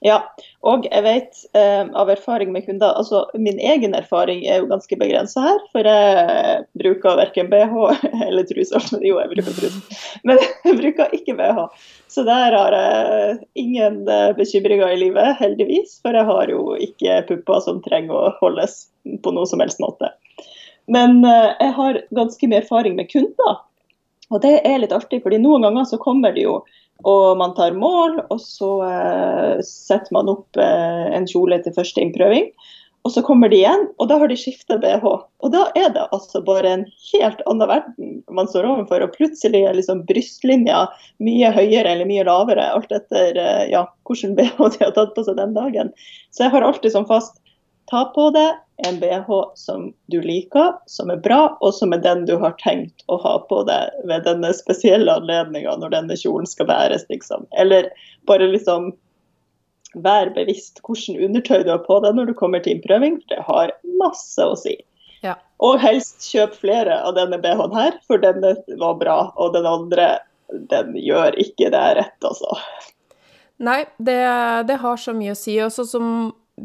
[0.00, 0.16] Ja,
[0.64, 4.96] og jeg vet eh, av erfaring med kunder altså Min egen erfaring er jo ganske
[4.96, 7.74] begrensa her, for jeg bruker verken BH
[8.26, 8.80] eller truse.
[9.04, 11.66] Jo, jeg bruker truse, men jeg bruker ikke BH.
[12.08, 15.98] Så der har jeg ingen eh, bekymringer i livet, heldigvis.
[16.00, 18.86] For jeg har jo ikke pupper som trenger å holdes
[19.20, 20.14] på noe som helst måte.
[20.88, 23.60] Men eh, jeg har ganske mye erfaring med kunder
[24.30, 26.60] og det er litt artig, fordi noen ganger så kommer det jo
[27.08, 32.02] Og man tar mål, og så uh, setter man opp uh, en kjole til første
[32.02, 32.50] innprøving.
[33.08, 35.06] Og så kommer de igjen, og da har de skifta BH.
[35.08, 36.82] Og da er det altså bare en
[37.14, 39.06] helt annen verden man står overfor.
[39.06, 40.82] Og plutselig er liksom brystlinja
[41.24, 45.24] mye høyere eller mye lavere, alt etter eh, ja, hvilken BH de har tatt på
[45.24, 45.94] seg den dagen.
[46.28, 47.40] Så jeg har alltid som fast
[47.90, 52.24] ta på deg en BH som du liker, som er bra, og som er den
[52.28, 56.68] du har tenkt å ha på deg ved denne spesielle anledninga når denne kjolen skal
[56.70, 57.46] bæres, liksom.
[57.60, 57.90] Eller
[58.30, 58.92] bare liksom
[60.04, 63.44] vær bevisst hvordan undertøy du har på deg når du kommer til innprøving, for det
[63.48, 64.76] har masse å si.
[65.24, 65.36] Ja.
[65.60, 70.14] Og helst kjøp flere av denne BH-en her, for denne var bra, og den andre
[70.70, 72.56] den gjør ikke det rett, altså.
[73.60, 74.20] Nei, det,
[74.66, 75.58] det har så mye å si.
[75.60, 76.06] Og sånn som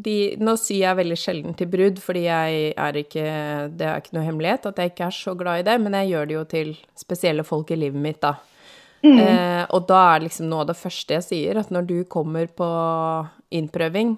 [0.03, 3.27] de Nå syr jeg veldig sjelden til brudd, fordi jeg er ikke
[3.77, 6.11] Det er ikke noe hemmelighet at jeg ikke er så glad i det, men jeg
[6.11, 8.35] gjør det jo til spesielle folk i livet mitt, da.
[9.05, 9.19] Mm.
[9.21, 12.49] Eh, og da er liksom noe av det første jeg sier, at når du kommer
[12.49, 12.69] på
[13.53, 14.15] innprøving,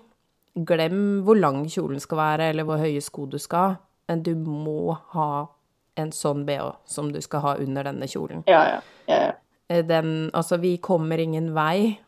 [0.68, 3.76] glem hvor lang kjolen skal være, eller hvor høye sko du skal ha,
[4.08, 5.48] men du må ha
[6.00, 8.46] en sånn bh som du skal ha under denne kjolen.
[8.48, 8.80] Ja, ja.
[9.10, 9.36] ja, ja.
[9.68, 12.00] Eh, Den Altså, vi kommer ingen vei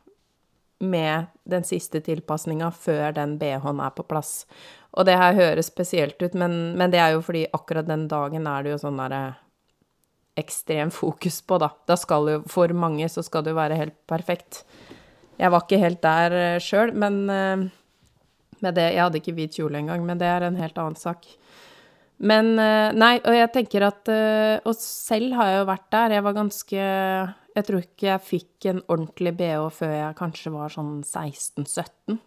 [0.79, 4.45] med den siste tilpasninga før den BH-en er på plass.
[4.97, 8.47] Og det her høres spesielt ut, men, men det er jo fordi akkurat den dagen
[8.49, 9.23] er det jo sånn derre
[10.39, 11.71] ekstrem fokus på, da.
[11.89, 14.63] Da skal jo For mange så skal det jo være helt perfekt.
[15.39, 17.67] Jeg var ikke helt der uh, sjøl, men eh,
[18.59, 21.27] med det Jeg hadde ikke hvit kjole engang, men det er en helt annen sak.
[22.19, 26.15] Men eh, Nei, og jeg tenker at eh, Og selv har jeg jo vært der.
[26.17, 26.79] Jeg var ganske
[27.55, 32.19] Jeg tror ikke jeg fikk en ordentlig bh før jeg kanskje var sånn 16-17.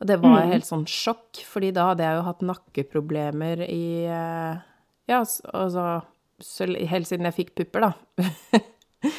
[0.00, 0.52] Og det var Mm.
[0.54, 4.60] helt sånn sjokk, fordi da hadde jeg jo hatt nakkeproblemer i eh,
[5.10, 5.82] Ja, altså
[6.40, 7.92] så Helt siden jeg fikk pupper, da.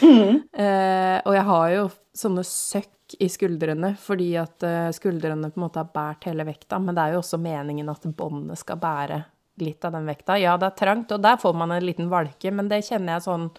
[0.01, 0.41] Mm.
[0.61, 1.83] Eh, og jeg har jo
[2.17, 4.61] sånne søkk i skuldrene, fordi at
[4.93, 8.05] skuldrene på en måte har båret hele vekta, men det er jo også meningen at
[8.17, 9.17] båndet skal bære
[9.61, 10.37] litt av den vekta.
[10.41, 13.27] Ja, det er trangt, og der får man en liten valke, men det kjenner jeg
[13.29, 13.49] sånn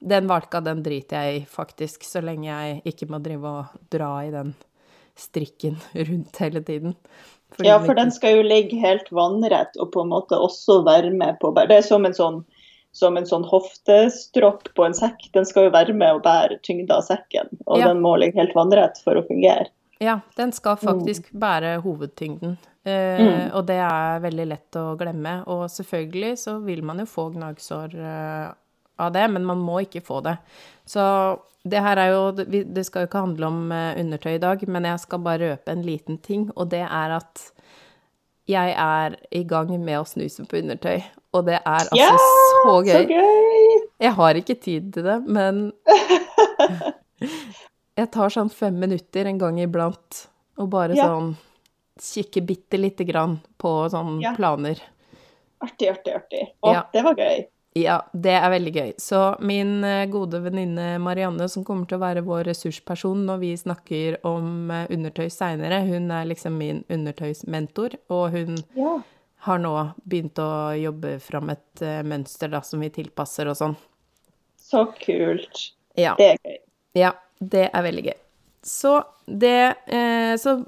[0.00, 4.14] Den valka, den driter jeg i, faktisk, så lenge jeg ikke må drive og dra
[4.24, 4.54] i den
[5.20, 5.74] strikken
[6.08, 6.94] rundt hele tiden.
[7.52, 11.10] Fordi Ja, for den skal jo ligge helt vannrett og på en måte også være
[11.12, 11.50] med på.
[11.52, 12.38] Det er som en sånn,
[12.96, 15.28] som en sånn hoftestropp på en sekk.
[15.34, 17.88] Den skal jo være med og bære tyngda av sekken, og Ja.
[17.92, 19.68] den må ligge helt vannrett for å fungere.
[20.00, 22.56] Ja, den skal faktisk bære hovedtyngden.
[22.84, 23.50] Eh, Mm.
[23.52, 25.42] Og det er veldig lett å glemme.
[25.52, 28.48] Og selvfølgelig så vil man jo få gnagsår eh,
[29.00, 30.36] av det, men man må ikke få det.
[30.88, 31.02] Så
[31.62, 34.84] det her er jo Det skal jo ikke handle om eh, undertøy i dag, men
[34.88, 37.52] jeg skal bare røpe en liten ting, og det er at
[38.48, 41.04] jeg er i gang med å snuse på undertøy,
[41.36, 42.16] og det er altså yeah,
[42.64, 42.94] så gøy.
[42.96, 43.84] Så gøy!
[44.00, 45.72] Jeg har ikke tid til det, men
[48.00, 50.24] jeg tar sånn fem minutter en gang iblant
[50.58, 51.06] og bare yeah.
[51.12, 51.36] sånn
[52.00, 54.34] kikker bitte lite grann på sånne Ja.
[54.36, 54.80] planer.
[55.60, 56.46] Artig, artig, artig.
[56.62, 56.82] Å, Ja.
[56.92, 57.46] det var gøy.
[57.76, 58.94] Ja, det er veldig gøy.
[58.98, 63.52] Så min eh, gode venninne Marianne, som kommer til å være vår ressursperson når vi
[63.56, 69.02] snakker om eh, undertøy seinere, hun er liksom min undertøysmentor, og hun Ja.
[69.46, 73.76] har nå begynt å jobbe fram et eh, mønster da, som vi tilpasser og sånn.
[74.58, 75.70] Så kult.
[75.96, 76.14] Ja.
[76.18, 76.58] Det er gøy.
[76.94, 78.18] Ja, det er veldig gøy.
[78.62, 80.66] Så det eh, Så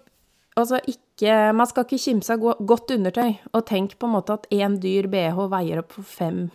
[0.56, 3.36] altså ikke Man skal ikke kimse av godt undertøy.
[3.54, 6.46] Og tenk på en måte at én dyr bh veier opp for fem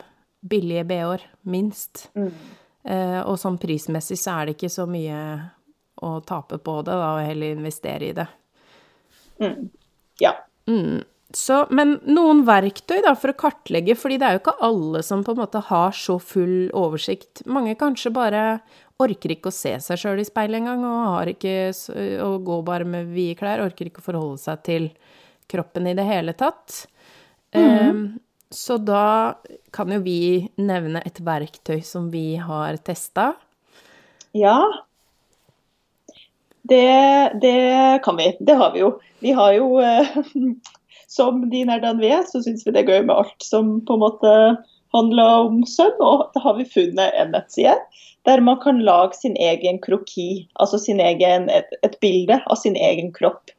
[0.47, 2.07] billige bh-er, minst.
[2.17, 2.31] Mm.
[2.87, 5.19] Eh, og sånn prismessig så er det ikke så mye
[5.97, 8.27] å tape på det, da, og heller investere i det.
[9.41, 9.69] Mm.
[10.21, 10.33] Ja.
[10.69, 11.03] Mm.
[11.35, 15.25] Så, men noen verktøy da, for å kartlegge, fordi det er jo ikke alle som
[15.25, 17.43] på en måte har så full oversikt.
[17.49, 18.43] Mange kanskje bare
[19.03, 21.55] orker ikke å se seg sjøl i speilet engang, og ikke
[22.25, 24.87] og går bare med vide klær, orker ikke å forholde seg til
[25.49, 26.87] kroppen i det hele tatt.
[27.55, 27.93] Eh,
[28.49, 29.35] så da
[29.75, 33.33] kan jo vi nevne et verktøy som vi har testa.
[34.35, 34.57] Ja.
[36.67, 36.87] Det,
[37.41, 38.31] det kan vi.
[38.39, 38.97] Det har vi jo.
[39.23, 40.17] Vi har jo uh,
[41.07, 43.95] Som de nerdene vi er, så syns vi det er gøy med alt som på
[43.95, 44.31] en måte
[44.91, 46.01] handler om søvn.
[46.03, 47.77] Og da har vi funnet en nettside
[48.27, 50.47] der man kan lage sin egen kroki.
[50.59, 53.53] Altså sin egen, et, et bilde av sin egen kropp.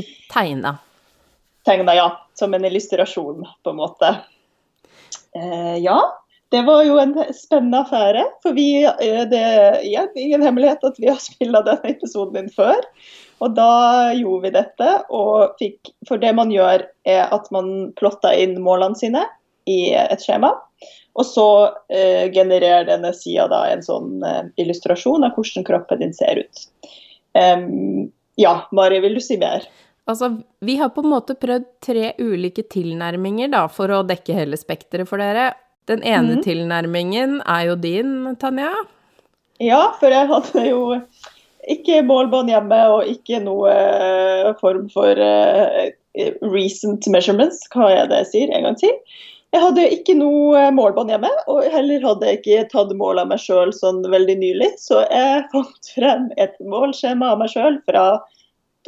[0.00, 0.78] I tegna.
[1.68, 2.08] Tegna, ja.
[2.34, 4.14] Som en illustrasjon, på en måte.
[5.36, 5.98] Eh, ja.
[6.48, 8.24] Det var jo en spennende affære.
[8.42, 12.80] For vi, eh, det er ingen hemmelighet at vi har spilla denne episoden inn før.
[13.44, 13.70] Og da
[14.16, 14.90] gjorde vi dette.
[15.12, 19.28] Og fikk, for det man gjør, er at man plotter inn målene sine
[19.68, 20.54] i et skjema.
[21.14, 21.48] Og så
[21.94, 26.64] eh, genererer denne sida da en sånn eh, illustrasjon av hvordan kroppen din ser ut.
[27.34, 29.66] Um, ja, Mari, vil du si mer?
[30.10, 34.58] Altså, vi har på en måte prøvd tre ulike tilnærminger da, for å dekke hele
[34.60, 35.52] spekteret for dere.
[35.88, 36.42] Den ene mm.
[36.44, 38.72] tilnærmingen er jo din, Tanja.
[39.62, 40.80] Ja, for jeg hadde jo
[41.70, 45.84] ikke målbånd hjemme og ikke noe eh, form for uh,
[46.42, 48.92] recent measurements, hva er det jeg sier en gang til.
[49.54, 53.38] Jeg hadde ikke noe målbånd hjemme, og heller hadde jeg ikke tatt mål av meg
[53.38, 58.06] sjøl sånn veldig nylig, så jeg fant frem et målskjema av meg sjøl fra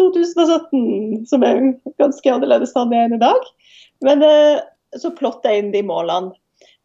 [0.00, 1.60] 2017, som er
[2.02, 3.46] ganske annerledes enn jeg er i dag.
[4.04, 4.58] Men eh,
[4.98, 6.34] så plotter jeg inn de målene.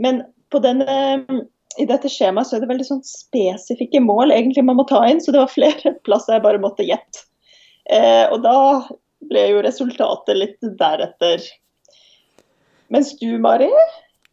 [0.01, 0.23] Men
[0.61, 1.41] denne
[1.79, 5.21] i dette skjemaet så er det veldig sånn spesifikke mål egentlig man må ta inn,
[5.23, 7.25] så det var flere plasser jeg bare måtte gjette.
[7.89, 8.57] Eh, og da
[9.31, 11.43] ble jo resultatet litt deretter.
[12.91, 13.69] Mens du, Mari,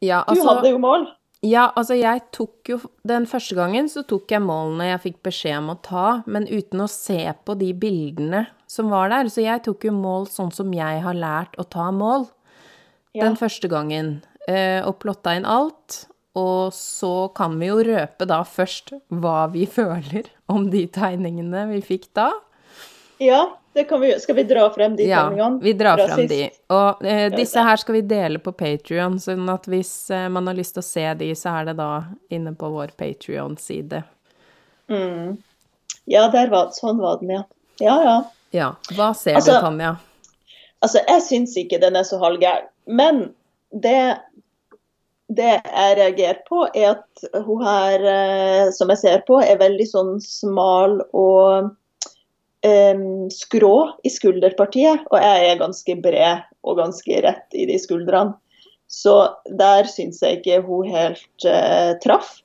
[0.03, 1.07] Ja, du altså, hadde jo mål.
[1.47, 5.59] ja, altså jeg tok jo Den første gangen så tok jeg målene jeg fikk beskjed
[5.61, 9.31] om å ta, men uten å se på de bildene som var der.
[9.33, 12.27] Så jeg tok jo mål sånn som jeg har lært å ta mål
[13.15, 13.25] Ja.
[13.25, 14.23] den første gangen.
[14.49, 16.07] Eh, og plotta inn alt.
[16.37, 21.81] Og så kan vi jo røpe da først hva vi føler om de tegningene vi
[21.81, 22.29] fikk da.
[23.19, 23.41] ja,
[24.01, 24.21] vi.
[24.21, 25.61] Skal vi dra frem de Ja, tegningene?
[25.63, 26.29] vi drar frem sist?
[26.29, 26.51] de.
[26.75, 30.55] Og eh, disse her skal vi dele på Patrion, sånn at hvis eh, man har
[30.59, 34.03] lyst til å se de, så er det da inne på vår Patrion-side.
[34.91, 35.37] Mm.
[36.09, 37.45] Ja, var, sånn var den, ja.
[37.81, 38.19] Ja, ja.
[38.51, 38.69] Ja.
[38.97, 39.97] Hva ser Altså- du, Tanja?
[40.81, 42.69] Altså, jeg syns ikke den er så halvgæren.
[42.87, 43.35] Men
[43.73, 44.17] det,
[45.29, 49.87] det jeg reagerer på, er at hun her, eh, som jeg ser på, er veldig
[49.91, 51.73] sånn smal og
[53.31, 55.05] skrå i skulderpartiet.
[55.13, 58.35] Og jeg er ganske bred og ganske rett i de skuldrene.
[58.89, 59.15] Så
[59.61, 62.39] der syns jeg ikke hun helt eh, traff.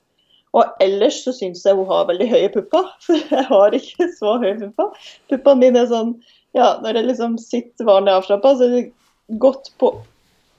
[0.54, 4.38] Og ellers så syns jeg hun har veldig høye pupper, for jeg har ikke så
[4.44, 5.06] høye pupper.
[5.32, 6.18] Puppene mine er sånn
[6.54, 9.96] ja, når jeg liksom sitter vanlig avslappa, så er det godt på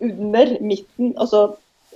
[0.02, 1.12] under midten.
[1.20, 1.44] Altså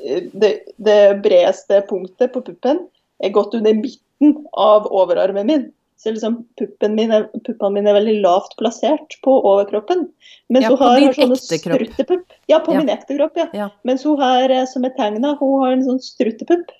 [0.04, 2.84] eh, det, det bredeste punktet på puppen
[3.18, 5.66] er godt under midten av overarmen min.
[5.98, 10.06] Så liksom puppen min er, puppene mine er veldig lavt plassert på overkroppen.
[10.48, 12.36] Mens Ja, hun har har sånne struttepupp.
[12.46, 12.78] Ja, på Ja.
[12.78, 13.48] min ekte kropp, ja.
[13.52, 13.68] Ja.
[13.82, 14.18] Mens hun
[14.50, 16.70] eh, som er tegna, hun har en sånn struttepupp.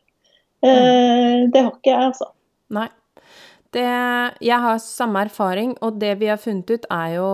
[0.62, 0.70] Mm.
[0.70, 2.31] Eh, det har ikke jeg, altså.
[2.70, 2.88] Nei.
[3.76, 3.85] Det,
[4.40, 7.26] jeg har samme erfaring, og det vi har funnet ut er jo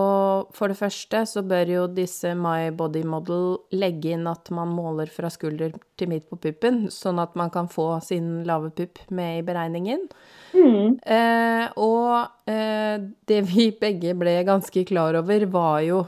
[0.51, 5.07] For det første så bør jo disse My Body Model legge inn at man måler
[5.07, 9.39] fra skulder til midt på puppen, sånn at man kan få sin lave pupp med
[9.39, 10.03] i beregningen.
[10.51, 10.99] Mm.
[11.07, 12.99] Eh, og eh,
[13.31, 16.03] det vi begge ble ganske klar over, var jo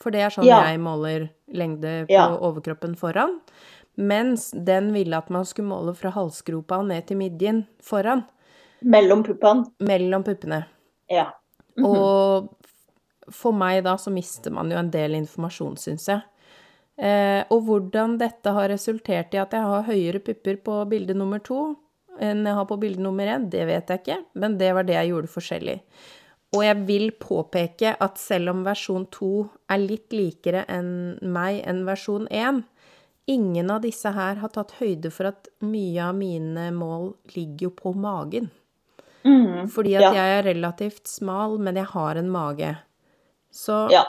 [0.00, 0.60] For det er sånn Ja.
[0.68, 2.26] jeg måler lengde på Ja.
[2.36, 3.38] overkroppen foran.
[3.96, 8.24] Mens den ville at man skulle måle fra halsgropa og ned til midjen foran.
[8.82, 9.66] Mellom puppene.
[9.80, 10.66] Mellom puppene.
[11.10, 11.32] Ja.
[11.82, 12.48] Og
[13.30, 16.22] for meg da så mister man jo en del informasjon, syns jeg.
[17.00, 21.40] Eh, og hvordan dette har resultert i at jeg har høyere pupper på bilde nummer
[21.40, 21.70] to
[22.20, 24.98] enn jeg har på bilde nummer én, det vet jeg ikke, men det var det
[24.98, 25.76] jeg gjorde forskjellig.
[26.50, 31.84] Og jeg vil påpeke at selv om versjon to er litt likere enn meg enn
[31.86, 32.64] versjon én,
[33.30, 37.72] ingen av disse her har tatt høyde for at mye av mine mål ligger jo
[37.78, 38.50] på magen.
[39.22, 40.12] Mm, Fordi at ja.
[40.16, 42.74] jeg er relativt smal, men jeg har en mage.
[43.52, 44.04] Så Ja.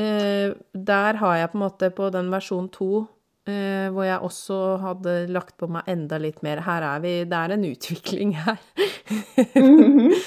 [0.00, 3.06] Eh, der har jeg på en måte på den versjon to,
[3.48, 7.38] eh, hvor jeg også hadde lagt på meg enda litt mer Her er vi Det
[7.38, 8.60] er en utvikling her.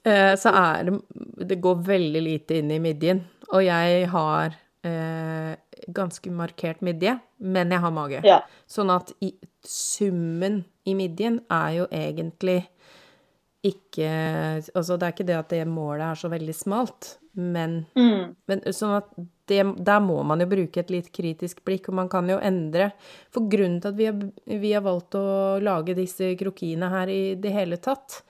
[0.00, 0.94] Eh, så er det
[1.50, 3.18] Det går veldig lite inn i midjen.
[3.52, 4.54] Og jeg har
[4.88, 5.52] eh,
[5.92, 8.22] ganske markert midje, men jeg har mage.
[8.24, 8.38] ja.
[8.64, 12.62] Sånn at i, summen i midjen er jo egentlig
[13.60, 14.08] ikke
[14.72, 18.34] Altså, det er ikke det at det målet er så veldig smalt, men, Mm.
[18.46, 19.08] men sånn at
[19.46, 22.92] det, der må man jo bruke et litt kritisk blikk, og man kan jo endre.
[23.30, 27.34] For grunnen til at vi har, vi har valgt å lage disse krokiene her i
[27.34, 28.22] det hele tatt,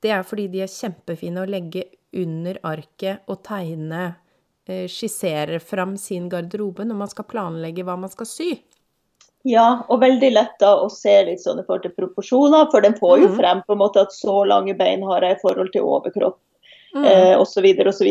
[0.00, 4.16] det er fordi de er kjempefine å legge under arket og tegne,
[4.64, 8.62] Skisserer skissere fram sin garderobe når man skal planlegge hva man skal sy.
[9.44, 12.94] Ja, og veldig lett da å se litt sånn i forhold til proporsjoner, for den
[12.96, 13.36] får jo Mhm.
[13.36, 16.38] frem på en måte at så lange bein har jeg i forhold til overkropp,
[16.94, 17.04] Mm.
[17.04, 17.64] eh, osv.
[17.88, 18.06] osv.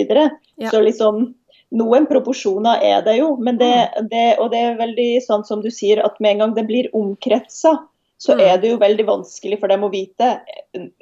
[0.60, 0.70] Ja.
[0.70, 1.34] Så liksom
[1.74, 4.10] noen proporsjoner er det jo, men det, Mm.
[4.10, 6.90] det, og det er veldig sånn som du sier, at med en gang det blir
[6.94, 7.80] omkretsa,
[8.20, 8.40] så Mm.
[8.42, 10.42] er det jo veldig vanskelig for dem å vite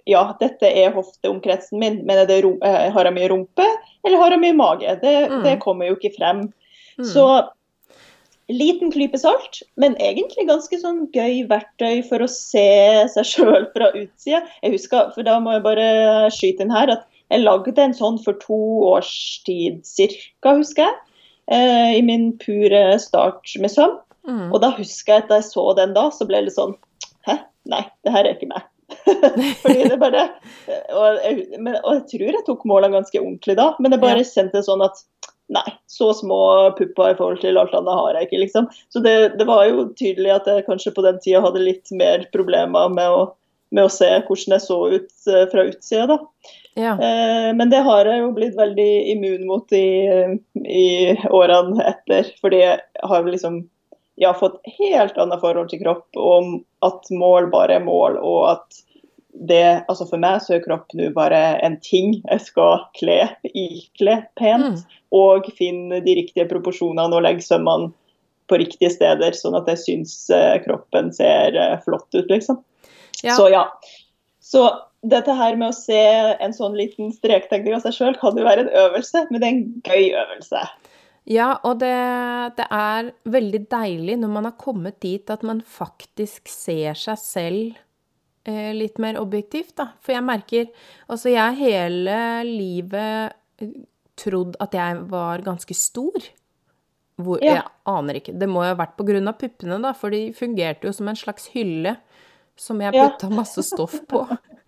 [0.08, 3.65] ja, dette er hofteomkretsen min, men det eh, har jeg mye rumpe,
[4.06, 5.02] eller har jeg mye mage?
[5.02, 5.44] Det, Mm.
[5.44, 6.54] det kommer jo ikke frem.
[6.98, 7.06] Mm.
[7.06, 7.50] Så
[8.52, 13.91] liten klype salt, men egentlig ganske sånn gøy verktøy for å se seg sjøl fra
[13.96, 14.41] utsida.
[14.63, 18.20] Jeg husker, for da må jeg bare skyte inn her, at jeg lagde en sånn
[18.24, 18.60] for to
[18.91, 19.12] års
[19.48, 20.98] tid cirka, husker jeg.
[21.52, 23.98] Eh, I min pure start med søm.
[24.28, 24.52] Mm.
[24.52, 26.76] Og da husker jeg at da jeg så den da, så ble det litt sånn
[27.26, 27.39] Hæ?
[27.72, 28.67] Nei, det her er ikke meg.
[29.63, 30.28] Fordi det bare
[30.91, 34.22] og jeg, men, og jeg tror jeg tok målene ganske ordentlig da, men jeg bare
[34.22, 34.28] Ja.
[34.30, 35.02] kjente sånn at
[35.52, 36.38] Nei, så små
[36.78, 38.70] pupper i forhold til alt annet har jeg ikke, liksom.
[38.88, 42.24] Så det, det var jo tydelig at jeg kanskje på den tida hadde litt mer
[42.32, 43.26] problemer med å,
[43.76, 46.15] med å se hvordan jeg så ut eh, fra utsida, da.
[46.79, 46.93] Ja.
[46.93, 49.88] Eh, men det har jeg jo blitt veldig immun mot i,
[50.63, 50.88] i
[51.27, 52.31] årene etter.
[52.41, 53.63] Fordi jeg har liksom
[54.21, 58.19] jeg har fått helt annet forhold til kropp, og at mål bare er mål.
[58.21, 58.81] Og at
[59.31, 64.19] det Altså for meg så er kropp nå bare en ting jeg skal kle, ikle
[64.38, 64.84] pent.
[64.84, 64.99] Mm.
[65.17, 67.89] Og finne de riktige proporsjonene og legge sømmene
[68.51, 72.60] på riktige steder, sånn at jeg syns eh, kroppen ser eh, flott ut, liksom.
[73.23, 73.38] Ja.
[73.38, 73.63] Så ja.
[74.41, 74.65] Så
[75.06, 75.99] dette her med å se
[76.41, 79.54] en sånn liten strektegning av seg sjøl kan jo være en øvelse, men det er
[79.54, 80.63] en gøy øvelse.
[81.30, 81.93] Ja, og det,
[82.58, 87.77] det er veldig deilig når man har kommet dit at man faktisk ser seg selv
[88.49, 89.91] eh, litt mer objektivt, da.
[90.01, 90.69] For jeg merker
[91.06, 92.17] Altså, jeg har hele
[92.49, 93.75] livet eh,
[94.17, 96.30] trodd at jeg var ganske stor.
[97.21, 97.60] Hvor, Ja.
[97.60, 98.34] Jeg aner ikke.
[98.41, 101.10] Det må jo ha vært på grunn av puppene, da, for de fungerte jo som
[101.12, 101.99] en slags hylle
[102.58, 103.10] som jeg Ja.
[103.30, 104.26] masse stoff på.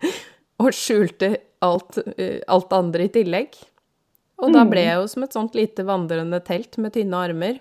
[0.60, 3.56] Og skjulte alt, eh, alt andre i tillegg.
[4.42, 7.60] Og da ble jeg jo som et sånt lite vandrende telt med tynne armer.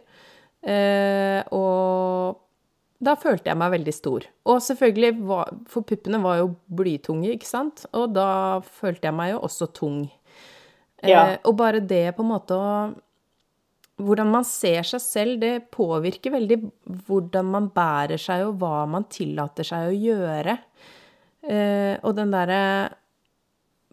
[0.63, 2.39] Eh, og
[3.03, 4.25] da følte jeg meg veldig stor.
[4.45, 7.85] Og selvfølgelig, var, for puppene var jo blytunge, ikke sant?
[7.93, 10.03] Og da følte jeg meg jo også tung.
[11.03, 11.37] Eh, Ja.
[11.45, 12.93] Og bare det på en måte å
[14.03, 16.59] Hvordan man ser seg selv, det påvirker veldig
[17.07, 20.57] hvordan man bærer seg, og hva man tillater seg å gjøre.
[21.43, 22.59] Eh, og den derre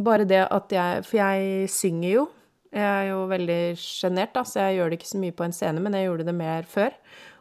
[0.00, 2.22] Bare det at jeg For jeg synger jo.
[2.70, 5.54] Jeg er jo veldig sjenert, da, så jeg gjør det ikke så mye på en
[5.56, 6.94] scene, men jeg gjorde det mer før.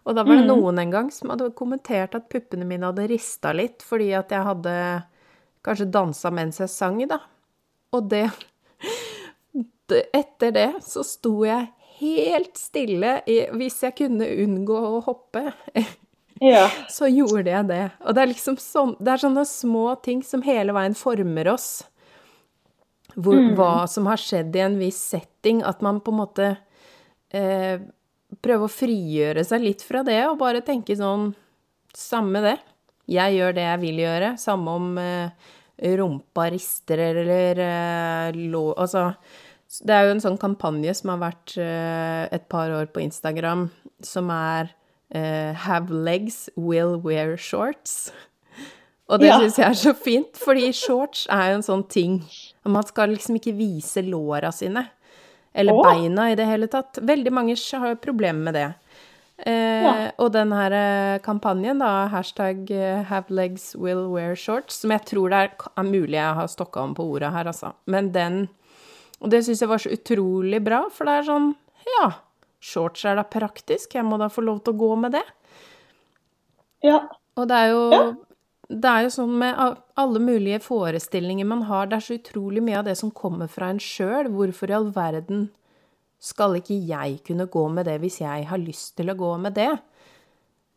[0.10, 3.51] Og da var det noen en gang som hadde kommentert at puppene mine hadde rista
[3.53, 4.73] litt fordi at jeg hadde
[5.65, 7.19] kanskje dansa mens jeg sang, da.
[7.93, 8.25] Og det,
[9.91, 15.51] det Etter det så sto jeg helt stille i, hvis jeg kunne unngå å hoppe.
[16.41, 16.67] Ja.
[16.95, 17.83] så gjorde jeg det.
[18.06, 21.69] Og det er liksom sånn, det er sånne små ting som hele veien former oss.
[23.19, 25.63] Hvor, Hva som har skjedd i en viss setting.
[25.65, 26.50] At man på en måte
[27.35, 27.81] eh,
[28.39, 31.33] prøver å frigjøre seg litt fra det, og bare tenke sånn
[31.89, 32.60] Samme det.
[33.10, 34.27] Jeg gjør det jeg vil gjøre.
[34.37, 35.47] Samme om eh,
[35.97, 39.08] rumpa rister eller eh, lå Altså
[39.85, 43.67] det er jo en sånn kampanje som har vært eh, et par år på Instagram,
[44.01, 44.71] som er
[45.13, 48.11] eh, 'Have legs, will wear shorts'.
[49.09, 49.39] Og det Ja.
[49.39, 52.23] syns jeg er så fint, fordi shorts er jo en sånn ting.
[52.65, 54.87] Man skal liksom ikke vise låra sine.
[55.55, 55.83] Eller Åh.
[55.83, 56.93] beina i det hele tatt.
[57.01, 58.73] Veldig mange har jo problemer med det.
[59.47, 60.11] Eh, Ja.
[60.19, 62.69] Og den her eh, kampanjen, da, hashtag
[63.05, 66.81] have legs will wear shorts, som jeg tror det er, er mulig jeg har stokka
[66.81, 67.73] om på ordet her, altså.
[67.87, 68.49] Men den
[69.19, 71.51] Og det syns jeg var så utrolig bra, for det er sånn
[71.89, 72.07] Ja,
[72.59, 75.25] shorts er da praktisk, jeg må da få lov til å gå med det.
[76.85, 77.01] Ja.
[77.39, 78.07] Og det er jo Ja.
[78.69, 79.55] Det er jo sånn med
[79.97, 83.71] alle mulige forestillinger man har, det er så utrolig mye av det som kommer fra
[83.73, 84.29] en sjøl.
[84.29, 85.47] Hvorfor i all verden
[86.21, 89.55] skal ikke jeg kunne gå med det hvis jeg har lyst til å gå med
[89.57, 89.71] det?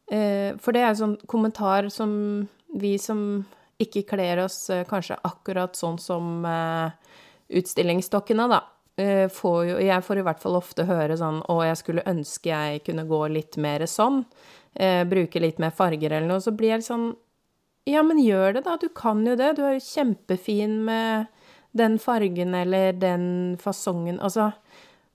[0.09, 3.45] Eh, For det er en sånn kommentar som vi som
[3.79, 6.47] ikke kler oss eh, kanskje akkurat sånn som
[7.59, 8.61] utstillingsdokkene, da.
[8.97, 12.51] eh, Får jo, jeg får i hvert fall ofte høre sånn Å, jeg skulle ønske
[12.53, 14.25] jeg kunne gå litt mer sånn.
[14.75, 16.41] Eh, bruke litt mer farger eller noe.
[16.41, 17.13] Så blir jeg sånn
[17.85, 18.77] Ja, men gjør det, da.
[18.79, 19.57] Du kan jo det.
[19.57, 21.27] Du er jo kjempefin med
[21.75, 24.21] den fargen eller den fasongen.
[24.21, 24.53] Altså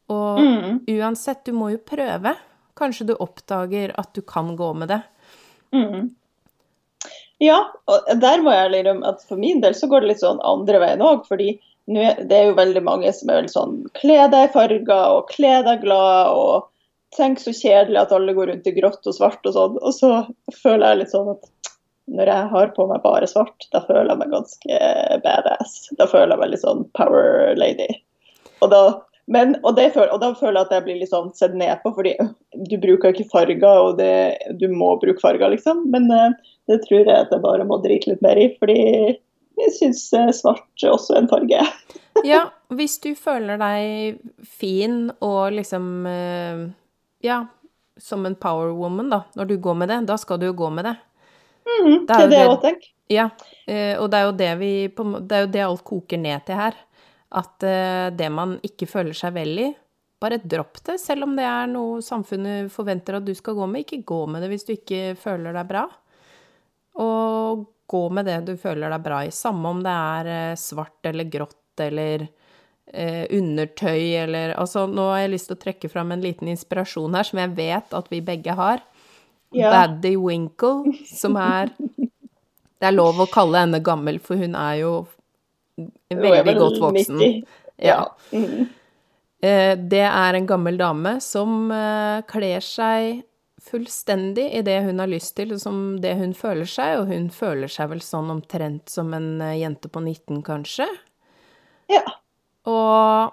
[0.10, 0.82] Og Mm.
[0.88, 2.36] uansett, du må jo prøve.
[2.76, 5.02] Kanskje du oppdager at du kan gå med det.
[5.74, 6.12] Mm.
[7.40, 7.58] Ja,
[7.88, 10.80] og der må jeg innrømme at for min del så går det litt sånn andre
[10.82, 11.26] veien òg.
[11.30, 15.30] Fordi det er jo veldig mange som er veldig sånn kle deg i farger og
[15.32, 16.68] kle deg glad og
[17.16, 19.78] tenk så kjedelig at alle går rundt i grått og svart og sånn.
[19.80, 20.12] Og så
[20.62, 21.48] føler jeg litt sånn at
[22.08, 24.80] når jeg har på meg bare svart, da føler jeg meg ganske
[25.24, 25.76] badass.
[26.00, 27.88] Da føler jeg meg litt sånn power lady.
[28.64, 28.82] Og da,
[29.32, 31.92] men, og, det, og da føler jeg at jeg blir litt sånn sett ned på,
[31.98, 32.16] fordi
[32.72, 35.84] du bruker ikke farger, og det, du må bruke farger, liksom.
[35.94, 36.38] Men eh,
[36.72, 38.80] det tror jeg at jeg bare må drite litt mer i, fordi
[39.58, 40.03] jeg syns
[40.39, 41.64] svart også er en farge.
[42.26, 46.64] Ja, hvis du føler deg fin og liksom eh,
[47.22, 47.43] Ja,
[48.01, 50.72] som en power woman, da, når du går med det, da skal du jo gå
[50.74, 50.95] med det.
[51.68, 52.89] Mm, Det er det jeg òg tenker.
[53.14, 53.30] Ja,
[53.70, 56.60] eh, og det er jo det vi Det er jo det alt koker ned til
[56.60, 56.76] her.
[57.38, 59.70] At eh, det man ikke føler seg vel i,
[60.18, 60.97] bare dropp det.
[61.03, 64.41] Selv om det er noe samfunnet forventer at du skal gå med, ikke gå med
[64.41, 65.86] det hvis du ikke føler deg bra.
[66.97, 71.08] Og gå med det du føler deg bra i, samme om det er eh, svart
[71.08, 72.28] eller grått eller
[72.92, 77.16] eh, undertøy eller Altså, nå har jeg lyst til å trekke fram en liten inspirasjon
[77.16, 78.84] her, som jeg vet at vi begge har.
[79.56, 79.72] Ja.
[79.72, 81.72] Baddy Winkle, som er
[82.78, 84.92] Det er lov å kalle henne gammel, for hun er jo
[86.14, 87.18] veldig godt voksen.
[87.18, 87.48] 90.
[87.82, 88.04] Ja.
[88.30, 88.68] Mm.
[89.42, 93.24] Eh, Det er en gammel dame som eh, kler seg
[93.68, 97.72] fullstendig i det hun har lyst til, som det hun føler seg, og hun føler
[97.72, 100.88] seg vel sånn omtrent som en eh, jente på 19, kanskje.
[101.91, 102.05] ja.
[102.68, 103.32] Og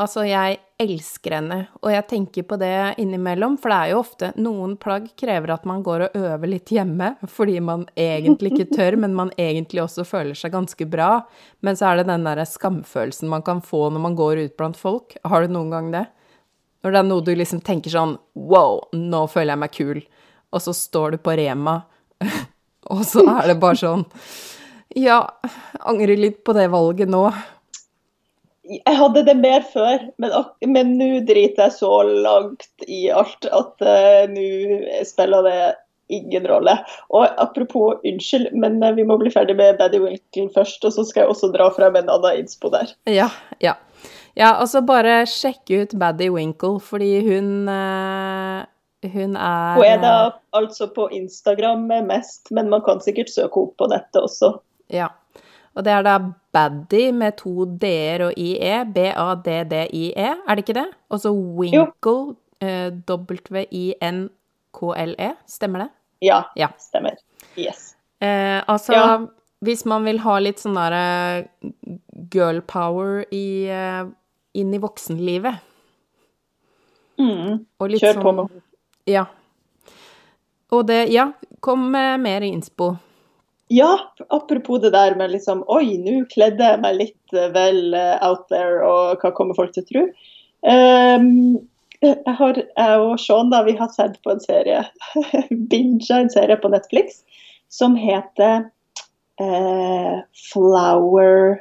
[0.00, 4.30] altså, jeg elsker henne, og jeg tenker på det innimellom, for det er jo ofte
[4.40, 8.96] noen plagg krever at man går og øver litt hjemme, fordi man egentlig ikke tør,
[9.02, 11.10] men man egentlig også føler seg ganske bra.
[11.66, 14.78] Men så er det den derre skamfølelsen man kan få når man går ut blant
[14.78, 15.18] folk.
[15.28, 16.06] Har du noen gang det?
[16.82, 20.02] Når det er noe du liksom tenker sånn Wow, nå føler jeg meg kul.
[20.54, 21.80] Og så står du på Rema,
[22.94, 24.06] og så er det bare sånn
[24.96, 25.20] Ja,
[25.84, 27.26] angrer litt på det valget nå.
[28.68, 34.24] Jeg hadde det mer før, men nå driter jeg så langt i alt at uh,
[34.28, 34.48] nå
[35.08, 35.60] spiller det
[36.08, 36.74] ingen rolle.
[37.08, 41.04] Og apropos, unnskyld, men eh, vi må bli ferdig med Baddy Wilkin først, og så
[41.04, 42.92] skal jeg også dra frem en annen innspo der.
[43.08, 43.28] Ja,
[43.64, 43.76] ja.
[44.36, 48.64] Ja, altså bare sjekk ut Baddy Winkle, fordi hun uh,
[49.02, 53.76] Hun er Hun er da altså på Instagram mest, men man kan sikkert søke opp
[53.78, 54.58] på nettet også.
[54.90, 55.06] Ja.
[55.76, 56.18] Og det er da
[56.52, 58.84] Baddy med to d-er og i-e.
[58.94, 60.88] B-a-d-d-i-e, er det ikke det?
[61.10, 62.90] Og så Winkle, uh,
[64.02, 65.30] W-i-n-k-l-e.
[65.46, 65.88] Stemmer det?
[66.20, 66.68] Ja, Ja.
[66.78, 67.14] stemmer.
[67.56, 67.94] Yes.
[68.20, 69.18] Eh, altså, Ja.
[69.62, 71.48] hvis man vil ha litt sånn derre
[72.32, 74.04] girl power i, eh,
[74.58, 75.64] inn i voksenlivet
[77.18, 77.64] Mm.
[77.98, 78.62] Kjør på sånn med
[79.10, 79.26] Ja.
[80.70, 82.96] Og det Ja, kom med mer innspo.
[83.68, 83.98] Ja,
[84.30, 88.48] apropos det der med liksom Oi, nå kledde jeg meg litt eh, vel eh, out
[88.48, 90.04] there, og hva kommer folk til å tro?
[90.62, 91.58] Um,
[92.00, 94.84] jeg, har, jeg og Sean da, vi har sett på en serie,
[95.70, 97.22] binga en serie på Netflix,
[97.68, 98.70] som heter
[99.42, 100.16] uh,
[100.48, 101.60] Flower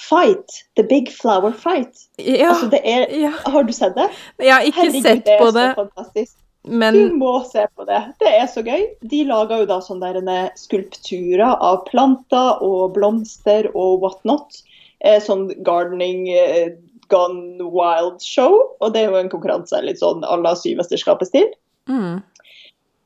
[0.00, 0.64] Fight.
[0.76, 2.06] The Big Flower Fight.
[2.16, 3.30] Ja, Altså, det er ja.
[3.46, 4.08] Har du sett det?
[4.42, 6.36] Jeg har ikke Herregud, sett det er på så fantastisk.
[6.64, 8.00] Du må se på det.
[8.22, 8.86] Det er så gøy.
[9.04, 14.62] De lager jo da sånne skulpturer av planter og blomster og whatnot.
[15.04, 16.72] Eh, sånn gardening eh,
[17.12, 18.56] gone wild-show.
[18.80, 21.52] Og det er jo en konkurranse litt sånn à la Symesterskapet-stil.
[21.88, 22.22] mm,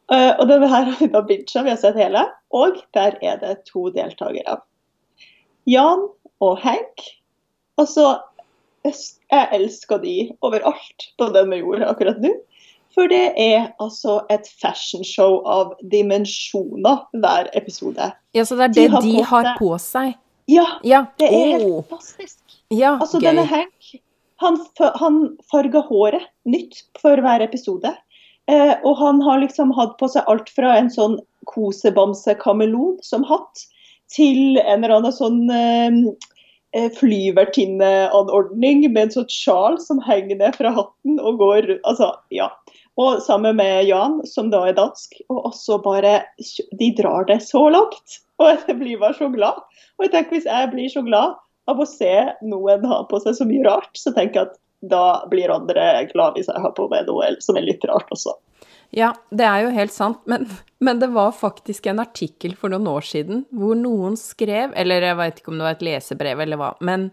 [0.09, 2.25] Eh, og denne her har vi da bincha, vi har sett hele.
[2.57, 4.61] Og der er det to deltakere.
[5.69, 6.07] Jan
[6.45, 7.05] og Hank.
[7.79, 8.19] Altså,
[8.85, 8.95] jeg
[9.31, 10.13] jeg elsker de
[10.43, 12.31] overalt på denne jorda akkurat nå.
[12.95, 18.09] For det er altså et fashionshow av dimensjoner hver episode.
[18.35, 20.15] Ja, så det er De det har de på har på seg?
[20.49, 21.05] Ja, Ja.
[21.19, 22.39] det er helt Åh, fantastisk.
[22.71, 23.29] ja, Altså, gøy.
[23.29, 23.93] denne Hank,
[24.41, 24.57] han,
[24.97, 27.93] han farger håret nytt for hver episode.
[28.49, 33.67] Eh, og han har liksom hatt på seg alt fra en sånn kosebamse-kameleon som hatt,
[34.13, 35.99] til en eller annen sånn eh,
[36.77, 42.51] eh, flyvertinneanordning med en sånn sjal som henger ned fra hatten og går Altså, ja.
[42.99, 45.21] Og sammen med Jan, som da er dansk.
[45.31, 46.21] Og også bare
[46.81, 48.19] De drar det så langt.
[48.43, 49.61] Og jeg blir bare så glad.
[49.99, 51.39] Og jeg tenker hvis jeg blir så glad
[51.69, 52.15] av å se
[52.47, 56.39] noen ha på seg så mye rart, så tenker jeg at da blir andre glad
[56.39, 58.37] hvis jeg har på meg noe som er litt rart også.
[58.95, 60.47] Ja, det er jo helt sant, men,
[60.81, 65.19] men det var faktisk en artikkel for noen år siden hvor noen skrev, eller jeg
[65.21, 67.11] vet ikke om det var et lesebrev eller hva, men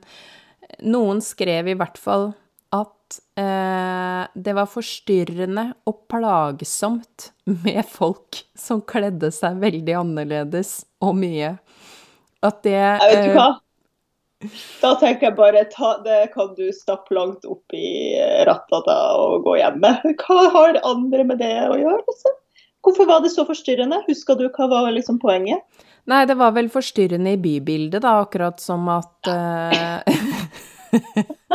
[0.88, 2.30] noen skrev i hvert fall
[2.76, 7.30] at eh, det var forstyrrende og plagsomt
[7.65, 11.55] med folk som kledde seg veldig annerledes og mye.
[12.45, 13.49] At det Jeg vet eh, du hva?
[14.82, 18.16] Da tenker jeg bare ta, det kan du stappe langt opp i
[18.48, 19.94] rattata og gå hjemme.
[20.22, 22.04] Hva har andre med det å gjøre?
[22.10, 22.36] Liksom?
[22.86, 24.04] Hvorfor var det så forstyrrende?
[24.10, 25.64] Husker du hva var liksom poenget?
[26.06, 30.00] Nei, det var vel forstyrrende i bybildet, da, akkurat som at uh...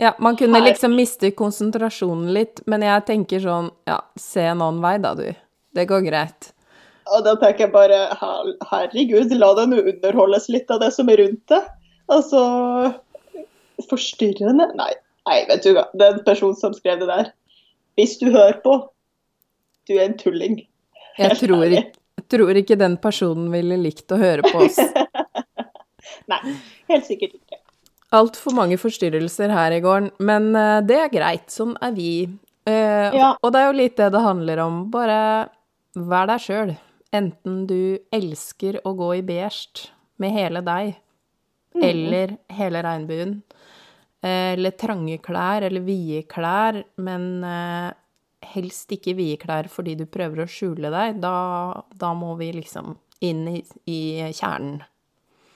[0.00, 4.80] Ja, man kunne liksom miste konsentrasjonen litt, men jeg tenker sånn Ja, se en annen
[4.80, 5.28] vei, da, du.
[5.76, 6.54] Det går greit.
[7.10, 8.00] Og da tenker jeg bare
[8.70, 11.60] herregud, la deg nå underholdes litt av det som er rundt det.
[12.10, 12.40] Altså
[13.90, 14.68] Forstyrrende?
[14.76, 14.92] Nei,
[15.28, 15.86] nei, vet du hva.
[15.98, 17.30] Den personen som skrev det der.
[17.98, 18.76] Hvis du hører på,
[19.88, 20.60] du er en tulling.
[21.18, 24.78] Jeg tror, jeg tror ikke den personen ville likt å høre på oss.
[26.30, 26.40] Nei,
[26.90, 27.58] helt sikkert ikke.
[28.14, 31.46] Altfor mange forstyrrelser her i gården, men eh, det er greit.
[31.52, 32.12] Sånn er vi.
[32.68, 33.32] Uh, Ja.
[33.40, 34.80] Og det er jo litt det det handler om.
[34.92, 35.18] Bare
[35.94, 36.74] vær deg sjøl.
[37.12, 39.88] Enten du elsker å gå i beige
[40.22, 40.96] med hele deg,
[41.74, 41.82] Mm.
[41.86, 43.42] eller hele regnbuen,
[44.24, 47.92] eh, eller trange klær, eller vide klær, men eh,
[48.42, 51.20] helst ikke vide klær fordi du prøver å skjule deg.
[51.20, 54.80] Da, da må vi liksom inn i, i kjernen.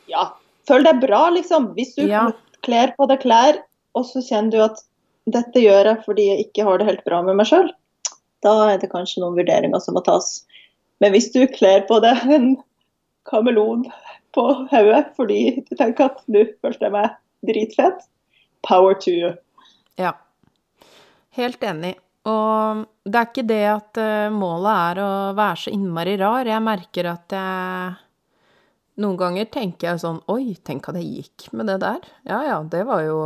[0.06, 0.28] Ja,
[0.68, 1.74] føl deg bra, liksom.
[1.74, 2.30] Hvis du Ja.
[2.62, 3.58] kler på deg klær,
[3.96, 4.82] og så kjenner du at
[5.26, 7.70] dette gjør jeg fordi jeg ikke har det helt bra med meg sjøl,
[8.44, 10.44] da er det kanskje noen vurderinger som må tas.
[11.04, 12.46] Men hvis du kler på deg en
[13.28, 13.82] kameleon
[14.32, 18.06] på hodet fordi du tenker at nå følte jeg meg dritfett,
[18.64, 19.34] power to you.
[20.00, 20.14] Ja.
[21.36, 21.92] Helt enig.
[22.24, 26.48] Og det er ikke det at eh, målet er å være så innmari rar.
[26.48, 28.00] Jeg merker at jeg
[29.04, 32.08] Noen ganger tenker jeg sånn Oi, tenk at jeg gikk med det der.
[32.30, 33.18] Ja ja, det var jo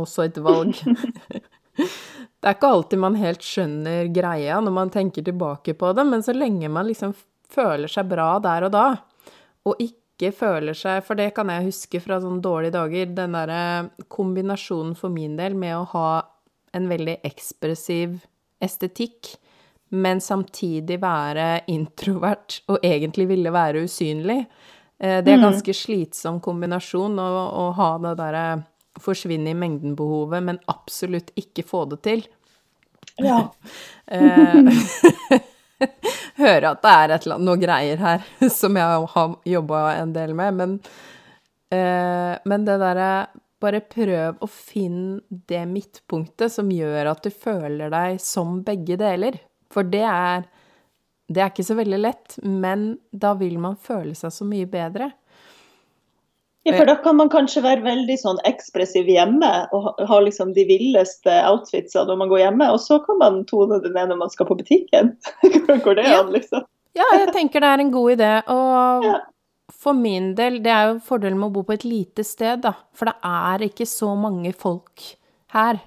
[0.00, 0.74] også et valg.
[2.40, 6.22] det er ikke alltid man helt skjønner greia når man tenker tilbake på det, men
[6.24, 7.12] så lenge man liksom
[7.52, 8.86] føler seg bra der og da,
[9.68, 13.62] og ikke føler seg For det kan jeg huske fra sånne dårlige dager, den derre
[14.12, 16.08] kombinasjonen for min del med å ha
[16.76, 18.18] en veldig ekspressiv
[18.62, 19.34] estetikk,
[19.90, 24.44] men samtidig være introvert og egentlig ville være usynlig.
[25.00, 27.30] Eh, Det er en ganske slitsom kombinasjon å,
[27.64, 28.44] å ha det derre
[29.02, 32.26] forsvinne i mengden-behovet, men absolutt ikke få det til.
[33.20, 33.42] Ja.
[36.40, 38.24] Høre Hører at det er et eller annet, noe greier her
[38.60, 40.74] som jeg har jobba en del med, men,
[41.72, 43.12] eh, men det derre
[43.60, 49.36] Bare prøv å finne det midtpunktet som gjør at du føler deg som begge deler.
[49.68, 50.46] For det er
[51.28, 55.10] Det er ikke så veldig lett, men da vil man føle seg så mye bedre.
[56.68, 60.66] Ja, for da kan man kanskje være veldig sånn ekspressiv hjemme og ha- liksom de
[60.68, 64.30] villeste outfitsa når man går hjemme, og så kan man tone det ned når man
[64.34, 65.14] skal på butikken.
[65.86, 66.66] Går det an, liksom?
[66.98, 68.30] Ja, jeg tenker det er en god idé.
[68.52, 69.14] Og Ja.
[69.72, 72.74] for min del, det er jo fordelen med å bo på et lite sted, da.
[72.92, 75.00] For det er ikke så mange folk
[75.56, 75.80] her.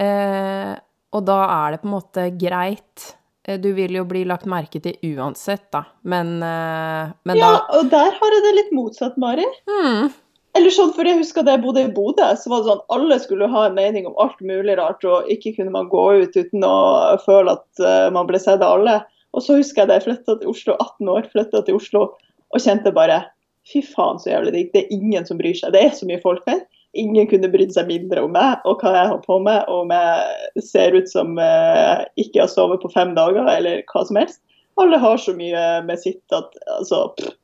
[0.00, 0.74] Eh,
[1.12, 3.12] og da er det på en måte greit.
[3.48, 5.84] Eh, Du vil jo bli lagt merke til uansett, da.
[6.02, 9.46] Men, eh, men Ja, da og der har jeg det litt motsatt, Mari.
[9.68, 10.12] Mm.
[10.58, 13.18] Eller sånn, for jeg husker Da jeg bodde i Bodø, så var det sånn alle
[13.22, 16.64] skulle ha en mening om alt mulig rart, og ikke kunne man gå ut uten
[16.66, 18.96] å føle at uh, man ble sett av alle.
[19.32, 22.02] Og så husker jeg da jeg flytta til Oslo, 18 år, flytta til Oslo
[22.50, 23.22] og kjente bare
[23.70, 24.70] Fy faen, så jævlig digg.
[24.72, 25.70] Det er ingen som bryr seg.
[25.76, 26.64] Det er så mye folk her.
[26.98, 29.92] Ingen kunne brydd seg mindre om meg og hva jeg har på meg, og om
[29.94, 34.40] jeg ser ut som eh, ikke har sovet på fem dager, eller hva som helst.
[34.80, 37.36] Alle har så mye med sitt at altså pff,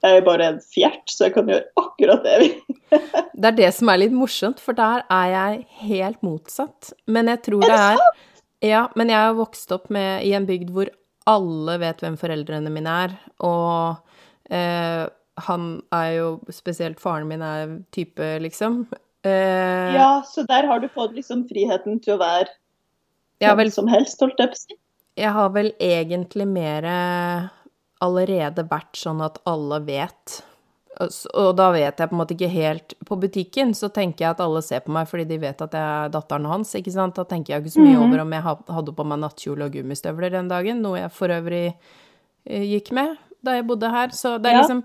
[0.00, 2.76] Jeg er bare en fjert, så jeg kan gjøre akkurat det jeg vil.
[3.40, 6.90] Det er det som er litt morsomt, for der er jeg helt motsatt.
[7.08, 8.00] Men jeg tror det er
[8.64, 10.90] Ja, men jeg har vokst opp med, i en bygd hvor
[11.28, 14.00] alle vet hvem foreldrene mine er, og
[14.52, 15.04] eh,
[15.46, 18.86] han er jo Spesielt faren min er type, liksom.
[19.24, 22.48] Eh, Ja, så der har du fått liksom friheten til å være
[23.40, 24.76] hvem vel som helst, holdt jeg på å si.
[25.16, 26.84] Jeg har vel egentlig mer
[28.00, 30.38] allerede vært sånn at alle vet.
[31.34, 34.40] Og da vet jeg på en måte ikke helt På butikken så tenker jeg at
[34.44, 37.14] alle ser på meg fordi de vet at jeg er datteren hans, ikke sant.
[37.16, 38.02] Da tenker jeg ikke så mye Mhm.
[38.08, 41.74] over om jeg hadde på meg nattkjole og gummistøvler den dagen, noe jeg for øvrig
[42.46, 44.08] eh, gikk med da jeg bodde her.
[44.08, 44.62] Så det er Ja.
[44.62, 44.84] liksom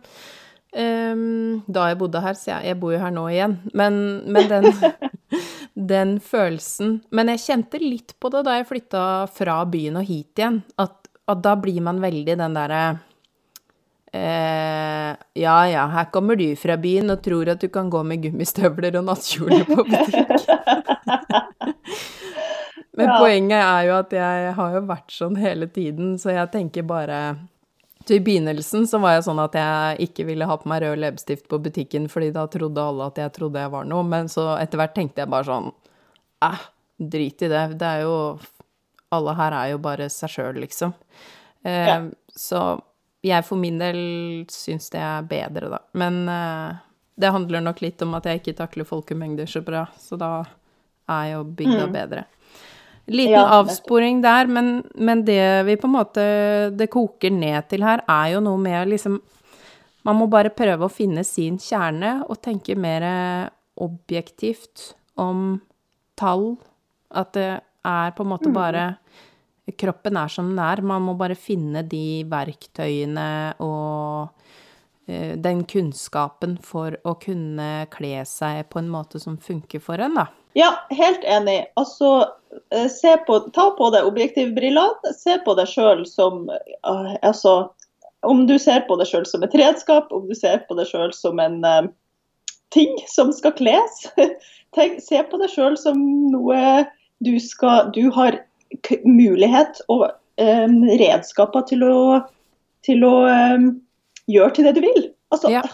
[0.76, 3.57] ehm, Da jeg bodde her, så jeg, jeg bor jo her nå igjen.
[3.73, 3.97] Men,
[4.28, 4.69] men den
[5.93, 9.01] den følelsen Men jeg kjente litt på det da jeg flytta
[9.36, 12.84] fra byen og hit igjen, at, at da blir man veldig den derre
[14.15, 15.11] eh,
[15.43, 18.95] Ja ja, her kommer du fra byen og tror at du kan gå med gummistøvler
[19.01, 20.45] og nattkjole på butikk.
[22.95, 23.17] Men Ja.
[23.19, 27.17] poenget er jo at jeg har jo vært sånn hele tiden, så jeg tenker bare
[28.06, 30.99] så I begynnelsen så var jeg sånn at jeg ikke ville ha på meg rød
[31.01, 34.51] leppestift på butikken, fordi da trodde alle at jeg trodde jeg var noe, men så
[34.62, 35.72] etter hvert tenkte jeg bare sånn
[36.45, 36.60] Æh,
[36.99, 37.64] drit i det.
[37.80, 38.16] Det er jo
[39.16, 40.93] Alle her er jo bare seg sjøl, liksom.
[41.64, 41.97] Eh, Ja.
[42.36, 42.82] Så
[43.24, 45.80] jeg for min del syns det er bedre, da.
[45.93, 46.76] Men eh,
[47.18, 50.43] det handler nok litt om at jeg ikke takler folkemengder så bra, så da
[51.08, 51.93] er jo bygda Mm.
[51.93, 52.26] bedre.
[53.08, 56.24] Liten Ja, avsporing der, men, men det vi på en måte
[56.74, 59.20] Det koker ned til her, er jo noe med liksom
[60.06, 63.06] Man må bare prøve å finne sin kjerne og tenke mer
[63.82, 65.62] objektivt om
[66.16, 66.56] tall.
[67.10, 67.47] At det
[67.86, 68.86] er på en måte bare
[69.82, 70.82] Kroppen er som den er.
[70.86, 74.30] Man må bare finne de verktøyene og
[75.10, 80.20] eh, den kunnskapen for å kunne kle seg på en måte som funker for en,
[80.22, 80.28] da.
[80.56, 81.66] Ja, helt enig.
[81.76, 82.30] Altså,
[82.72, 85.12] eh, se på, ta på deg objektivbrillene.
[85.20, 87.58] Se på deg sjøl som eh, Altså,
[88.24, 91.12] om du ser på deg sjøl som et redskap, om du ser på deg sjøl
[91.14, 91.89] som en uh,
[92.74, 94.06] ting som skal kles.
[94.78, 95.99] Tenk, se på deg sjøl som
[96.32, 96.86] noe
[97.24, 98.39] du skal Du har
[99.03, 100.08] mulighet og
[100.41, 101.99] um, redskaper til å,
[102.88, 103.68] til å um,
[104.32, 105.03] gjøre til det du vil.
[105.36, 105.68] Altså, Ja.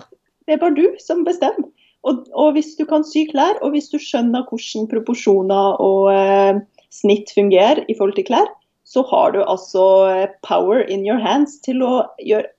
[0.49, 1.69] det er bare du som bestemmer.
[2.07, 6.61] Og, og hvis du kan sy klær, og hvis du skjønner hvordan proporsjoner og eh,
[6.93, 8.49] snitt fungerer i forhold til klær,
[8.87, 12.49] så har du altså eh, power in your hands til å gjøre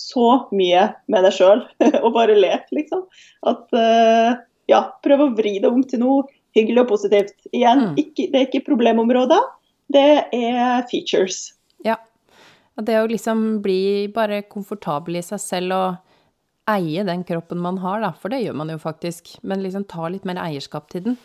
[0.00, 0.26] så
[0.56, 1.64] mye med deg sjøl.
[2.04, 3.06] og bare le, liksom.
[3.48, 4.36] At eh,
[4.70, 7.34] ja, prøv å vri det om til noe hyggelig og positivt.
[7.54, 7.96] Igjen, Mm.
[8.00, 9.48] ikke, det er ikke problemområder,
[9.92, 11.54] det er features.
[11.86, 11.96] Ja.
[12.78, 16.09] Og det å liksom bli bare komfortabel i seg selv og
[16.76, 20.08] eie den kroppen man har, da, for det gjør man jo faktisk, men liksom ta
[20.08, 21.18] litt mer eierskap til den.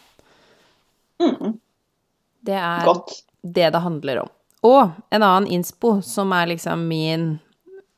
[1.21, 1.57] Mm,
[2.45, 3.21] Det er godt.
[3.41, 4.29] det det handler om.
[4.65, 7.39] Og en annen innspo som er liksom min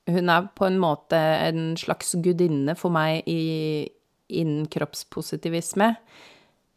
[0.07, 3.89] Hun er på en måte en slags gudinne for meg i,
[4.29, 5.89] innen kroppspositivisme.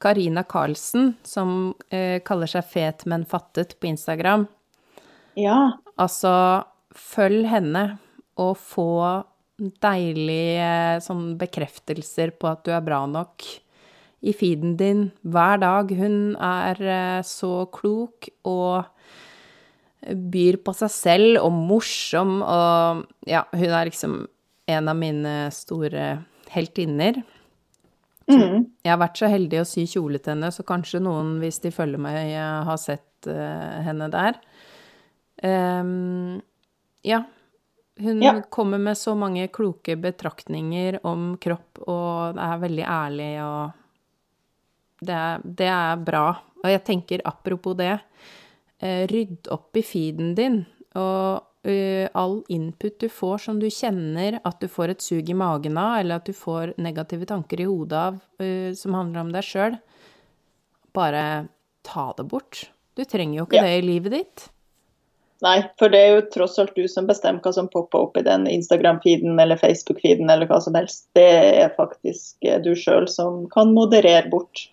[0.02, 4.48] Karina Karlsen, som eh, kaller seg Fet, men fattet på Instagram.
[5.38, 5.78] Ja.
[5.94, 7.84] Altså, følg henne
[8.34, 8.88] og få
[9.60, 13.44] deilige sånn bekreftelser på at du er bra nok
[14.20, 15.92] i feeden din hver dag.
[15.96, 18.88] Hun er eh, så klok og
[20.00, 24.22] byr på seg selv og morsom og Ja, hun er liksom
[24.70, 27.20] en av mine store heltinner.
[28.30, 28.66] Mm.
[28.84, 31.72] Jeg har vært så heldig å sy kjole til henne, så kanskje noen, hvis de
[31.74, 34.38] følger meg, eh, har sett eh, henne der.
[35.42, 36.40] Um,
[37.06, 37.24] ja.
[38.00, 38.40] Hun Ja.
[38.50, 43.72] kommer med så mange kloke betraktninger om kropp, og er veldig ærlig, og
[45.04, 46.24] det er, det er bra.
[46.62, 48.00] Og jeg tenker apropos det,
[48.80, 54.40] eh, rydd opp i feeden din, og eh, all input du får som du kjenner
[54.44, 57.68] at du får et sug i magen av, eller at du får negative tanker i
[57.68, 59.76] hodet av eh, som handler om deg sjøl,
[60.96, 61.48] bare
[61.86, 62.70] ta det bort.
[62.96, 63.62] Du trenger jo ikke Ja.
[63.62, 64.48] det i livet ditt.
[65.44, 68.24] Nei, for det er jo tross alt du som bestemmer hva som popper opp i
[68.26, 71.06] den Instagram-feeden eller Facebook-feeden eller hva som helst.
[71.16, 71.30] Det
[71.62, 74.66] er faktisk eh, du sjøl som kan moderere bort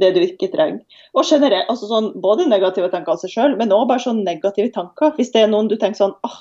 [0.00, 0.80] det du ikke trenger.
[1.14, 4.72] Og generelt, altså sånn, både negative tanker av seg sjøl, men òg bare sånn negative
[4.74, 5.12] tanker.
[5.18, 6.40] Hvis det er noen du tenker sånn ah,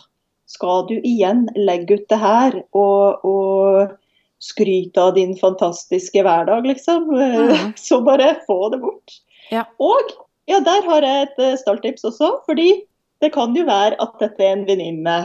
[0.49, 3.93] skal du igjen legge ut det her og, og
[4.43, 7.11] skryte av din fantastiske hverdag, liksom?
[7.53, 7.75] Mm.
[7.79, 9.19] Så bare få det bort.
[9.51, 9.67] Ja.
[9.83, 10.15] Og
[10.49, 12.83] ja, der har jeg et stalltips starttips også, fordi
[13.23, 15.17] det kan jo være at dette er en venninne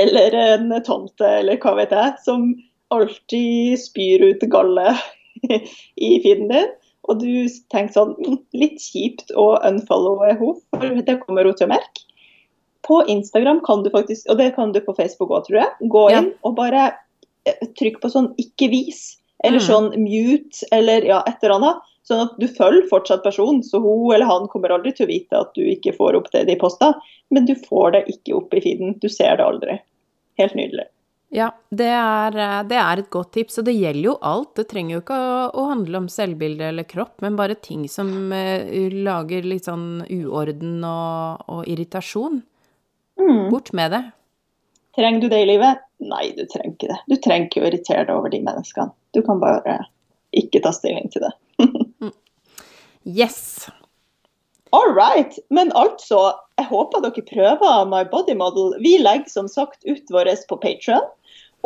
[0.00, 2.44] eller en tante, eller hva vet jeg, som
[2.94, 4.92] alltid spyr ut galle
[5.50, 6.70] i feeden din,
[7.10, 11.68] og du tenker sånn «Mm, Litt kjipt å unfollowe henne, for det kommer hun til
[11.68, 12.04] å merke.
[12.86, 16.04] På Instagram kan du faktisk, og det kan du på Facebook òg, tror jeg, gå
[16.10, 16.22] Ja.
[16.22, 16.88] inn og bare
[17.46, 19.68] eh, trykk på sånn 'ikke vis', eller Mm.
[19.68, 21.76] sånn 'mute', eller ja, et eller annet.
[22.10, 25.42] Sånn at du følger fortsatt personen, så hun eller han kommer aldri til å vite
[25.44, 26.96] at du ikke får opp det de posta,
[27.30, 28.96] men du får det ikke opp i feeden.
[28.98, 29.76] Du ser det aldri.
[30.40, 30.88] Helt nydelig.
[31.30, 34.56] Ja, det er, eh, det er et godt tips, og det gjelder jo alt.
[34.58, 38.10] Det trenger jo ikke å, å handle om selvbilde eller kropp, men bare ting som
[38.34, 42.40] uh, lager litt sånn uorden og, og irritasjon.
[43.22, 43.46] Mm.
[43.52, 44.02] Bort med det.
[44.98, 45.86] Trenger du det i livet?
[46.02, 46.98] Nei, du trenger ikke det.
[47.06, 48.90] Du trenger ikke å irritere deg over de menneskene.
[49.14, 49.78] Du kan bare
[50.34, 51.30] ikke ta stilling til det.
[53.04, 53.68] Yes!
[54.70, 55.38] All right.
[55.50, 58.76] Men altså, jeg håper dere prøver My Body Model.
[58.82, 61.08] Vi legger som sagt ut våre på Patreon.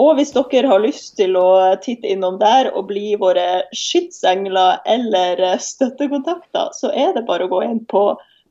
[0.01, 5.45] Og hvis dere har lyst til å titte innom der og bli våre skytsengler eller
[5.63, 8.09] støttekontakter, så er det bare å gå inn på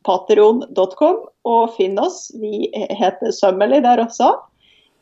[0.07, 1.19] patreon.com
[1.49, 2.29] og finne oss.
[2.39, 4.31] Vi heter Sømmelig der også.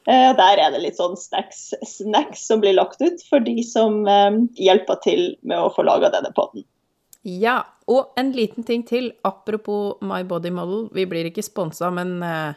[0.10, 4.08] Eh, Der er det litt sånn snacks, snacks som blir lagt ut for de som
[4.10, 6.66] eh, hjelper til med å få laga denne podden.
[7.22, 9.12] Ja, og en liten ting til.
[9.28, 10.88] Apropos My Body Model.
[10.94, 12.54] Vi blir ikke sponsa, men eh,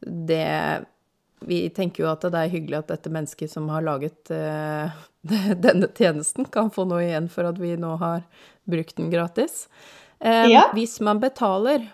[0.00, 0.84] det
[1.42, 4.92] Vi tenker jo at det er hyggelig at dette mennesket som har laget uh,
[5.66, 8.22] denne tjenesten, kan få noe igjen for at vi nå har
[8.62, 9.66] brukt den gratis.
[10.22, 10.68] Um, Ja.
[10.70, 11.88] Hvis man betaler,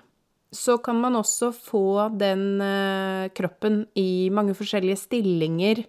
[0.52, 5.80] så kan man også få den uh, kroppen i mange forskjellige stillinger,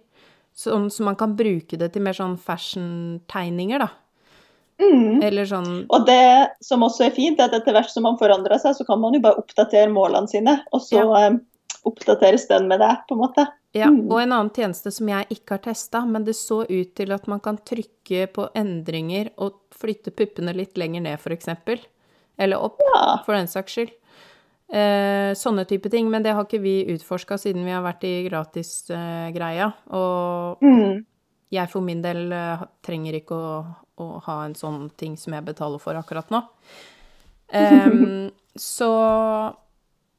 [0.56, 3.92] sånn så man kan bruke det til mer sånn fashion-tegninger, da.
[4.80, 5.22] Mm.
[5.22, 8.58] Eller sånn Og det som også er fint, er at etter hvert som man forandrer
[8.62, 11.36] seg, så kan man jo bare oppdatere målene sine, og så eh,
[11.84, 13.46] oppdateres den med det, på en måte.
[13.72, 14.10] Ja, Mm.
[14.10, 17.28] og en annen tjeneste som jeg ikke har testa, men det så ut til at
[17.28, 21.78] man kan trykke på endringer og flytte puppene litt lenger ned, eksempel.
[22.38, 23.18] Eller opp, Ja.
[23.24, 23.90] for den saks skyld.
[24.72, 28.28] Eh, sånne type ting, men det har ikke vi utforska siden vi har vært i
[28.28, 29.72] gratisgreia.
[29.90, 31.04] og Mm.
[31.50, 33.64] jeg for min del eh, trenger ikke å,
[34.00, 36.44] å ha en sånn ting som jeg betaler for akkurat nå.
[37.52, 38.30] Um,
[38.74, 38.90] så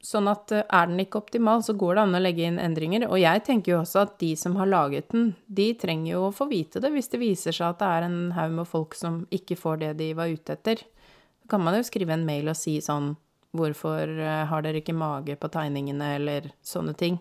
[0.02, 3.04] Sånn at eh, er den ikke optimal, så går det an å legge inn endringer.
[3.06, 6.32] Og jeg tenker jo også at de som har laget den, de trenger jo å
[6.34, 9.20] få vite det hvis det viser seg at det er en haug med folk som
[9.30, 10.82] ikke får det de var ute etter.
[10.82, 13.14] Da kan man jo skrive en mail og si sånn
[13.52, 17.18] Hvorfor eh, har dere ikke mage på tegningene, eller sånne ting.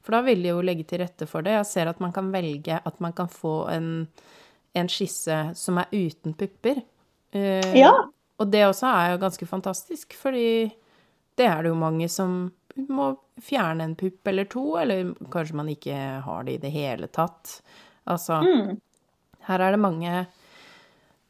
[0.00, 1.58] For da vil de jo legge til rette for det.
[1.58, 3.90] Jeg ser at man kan velge at man kan få en,
[4.74, 6.82] en skisse som er uten pupper.
[7.34, 7.92] Uh, Ja.
[8.42, 10.72] Og det også er jo ganske fantastisk, fordi
[11.38, 12.52] det er det jo mange som
[12.90, 17.06] må fjerne en pupp eller to, eller kanskje man ikke har det i det hele
[17.06, 17.60] tatt.
[18.10, 18.80] Altså, Mm.
[19.46, 20.26] her er det mange,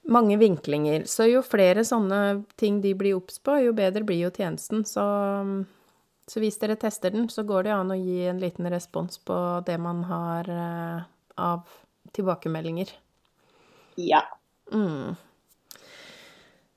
[0.09, 1.05] mange vinklinger.
[1.05, 4.85] Så jo flere sånne ting de blir obs på, jo bedre blir jo tjenesten.
[4.89, 5.05] Så,
[6.27, 9.37] så hvis dere tester den, så går det an å gi en liten respons på
[9.67, 11.03] det man har uh,
[11.37, 11.69] av
[12.13, 12.89] tilbakemeldinger.
[13.97, 14.23] Ja.
[14.73, 15.15] Mm.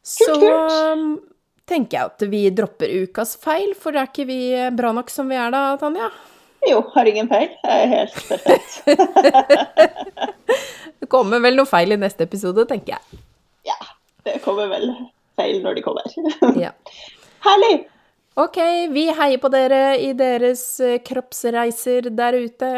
[0.07, 0.71] Så kult.
[0.71, 1.19] um,
[1.67, 4.39] tenker jeg at vi dropper ukas feil, for det er ikke vi
[4.77, 6.09] bra nok som vi er da, Tanja?
[6.67, 7.51] Jo, har ingen feil.
[7.63, 8.81] Jeg er helt perfekt.
[10.99, 13.19] Det kommer vel noe feil i neste episode, tenker jeg.
[13.69, 13.77] Ja.
[14.25, 14.89] Det kommer vel
[15.39, 16.17] feil når de kommer.
[16.65, 16.73] Ja.
[17.45, 17.85] Herlig!
[18.37, 18.57] Ok,
[18.93, 22.71] vi heier på dere i deres eh, kroppsreiser der ute.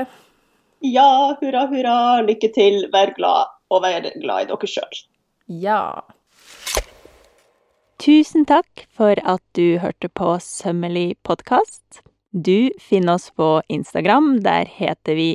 [0.88, 1.96] Ja, hurra, hurra.
[2.24, 2.86] Lykke til.
[2.94, 5.02] Vær glad, og være glad i dere sjøl.
[5.50, 5.82] Ja.
[8.00, 12.02] Tusen takk for at du hørte på Sømmelig podkast.
[12.32, 14.40] Du finner oss på Instagram.
[14.46, 15.30] Der heter vi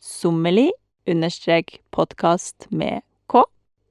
[0.00, 0.70] sommelig
[1.08, 3.44] understrek podkast med k.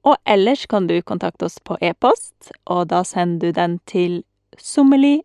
[0.04, 4.22] Og ellers kan du kontakte oss på e-post, og da sender du den til
[4.58, 5.22] sommelig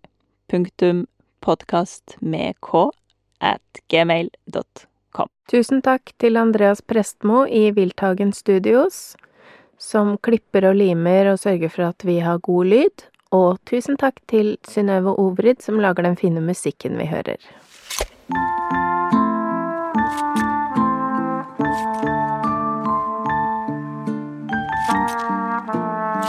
[2.21, 2.87] med k
[3.41, 4.92] at gmail.com.
[5.51, 9.17] Tusen takk til Andreas Prestmo i Wildtagen Studios,
[9.77, 13.05] som klipper og limer og sørger for at vi har god lyd.
[13.35, 17.41] Og tusen takk til Synnøve Obrid, som lager den fine musikken vi hører.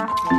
[0.06, 0.33] Thank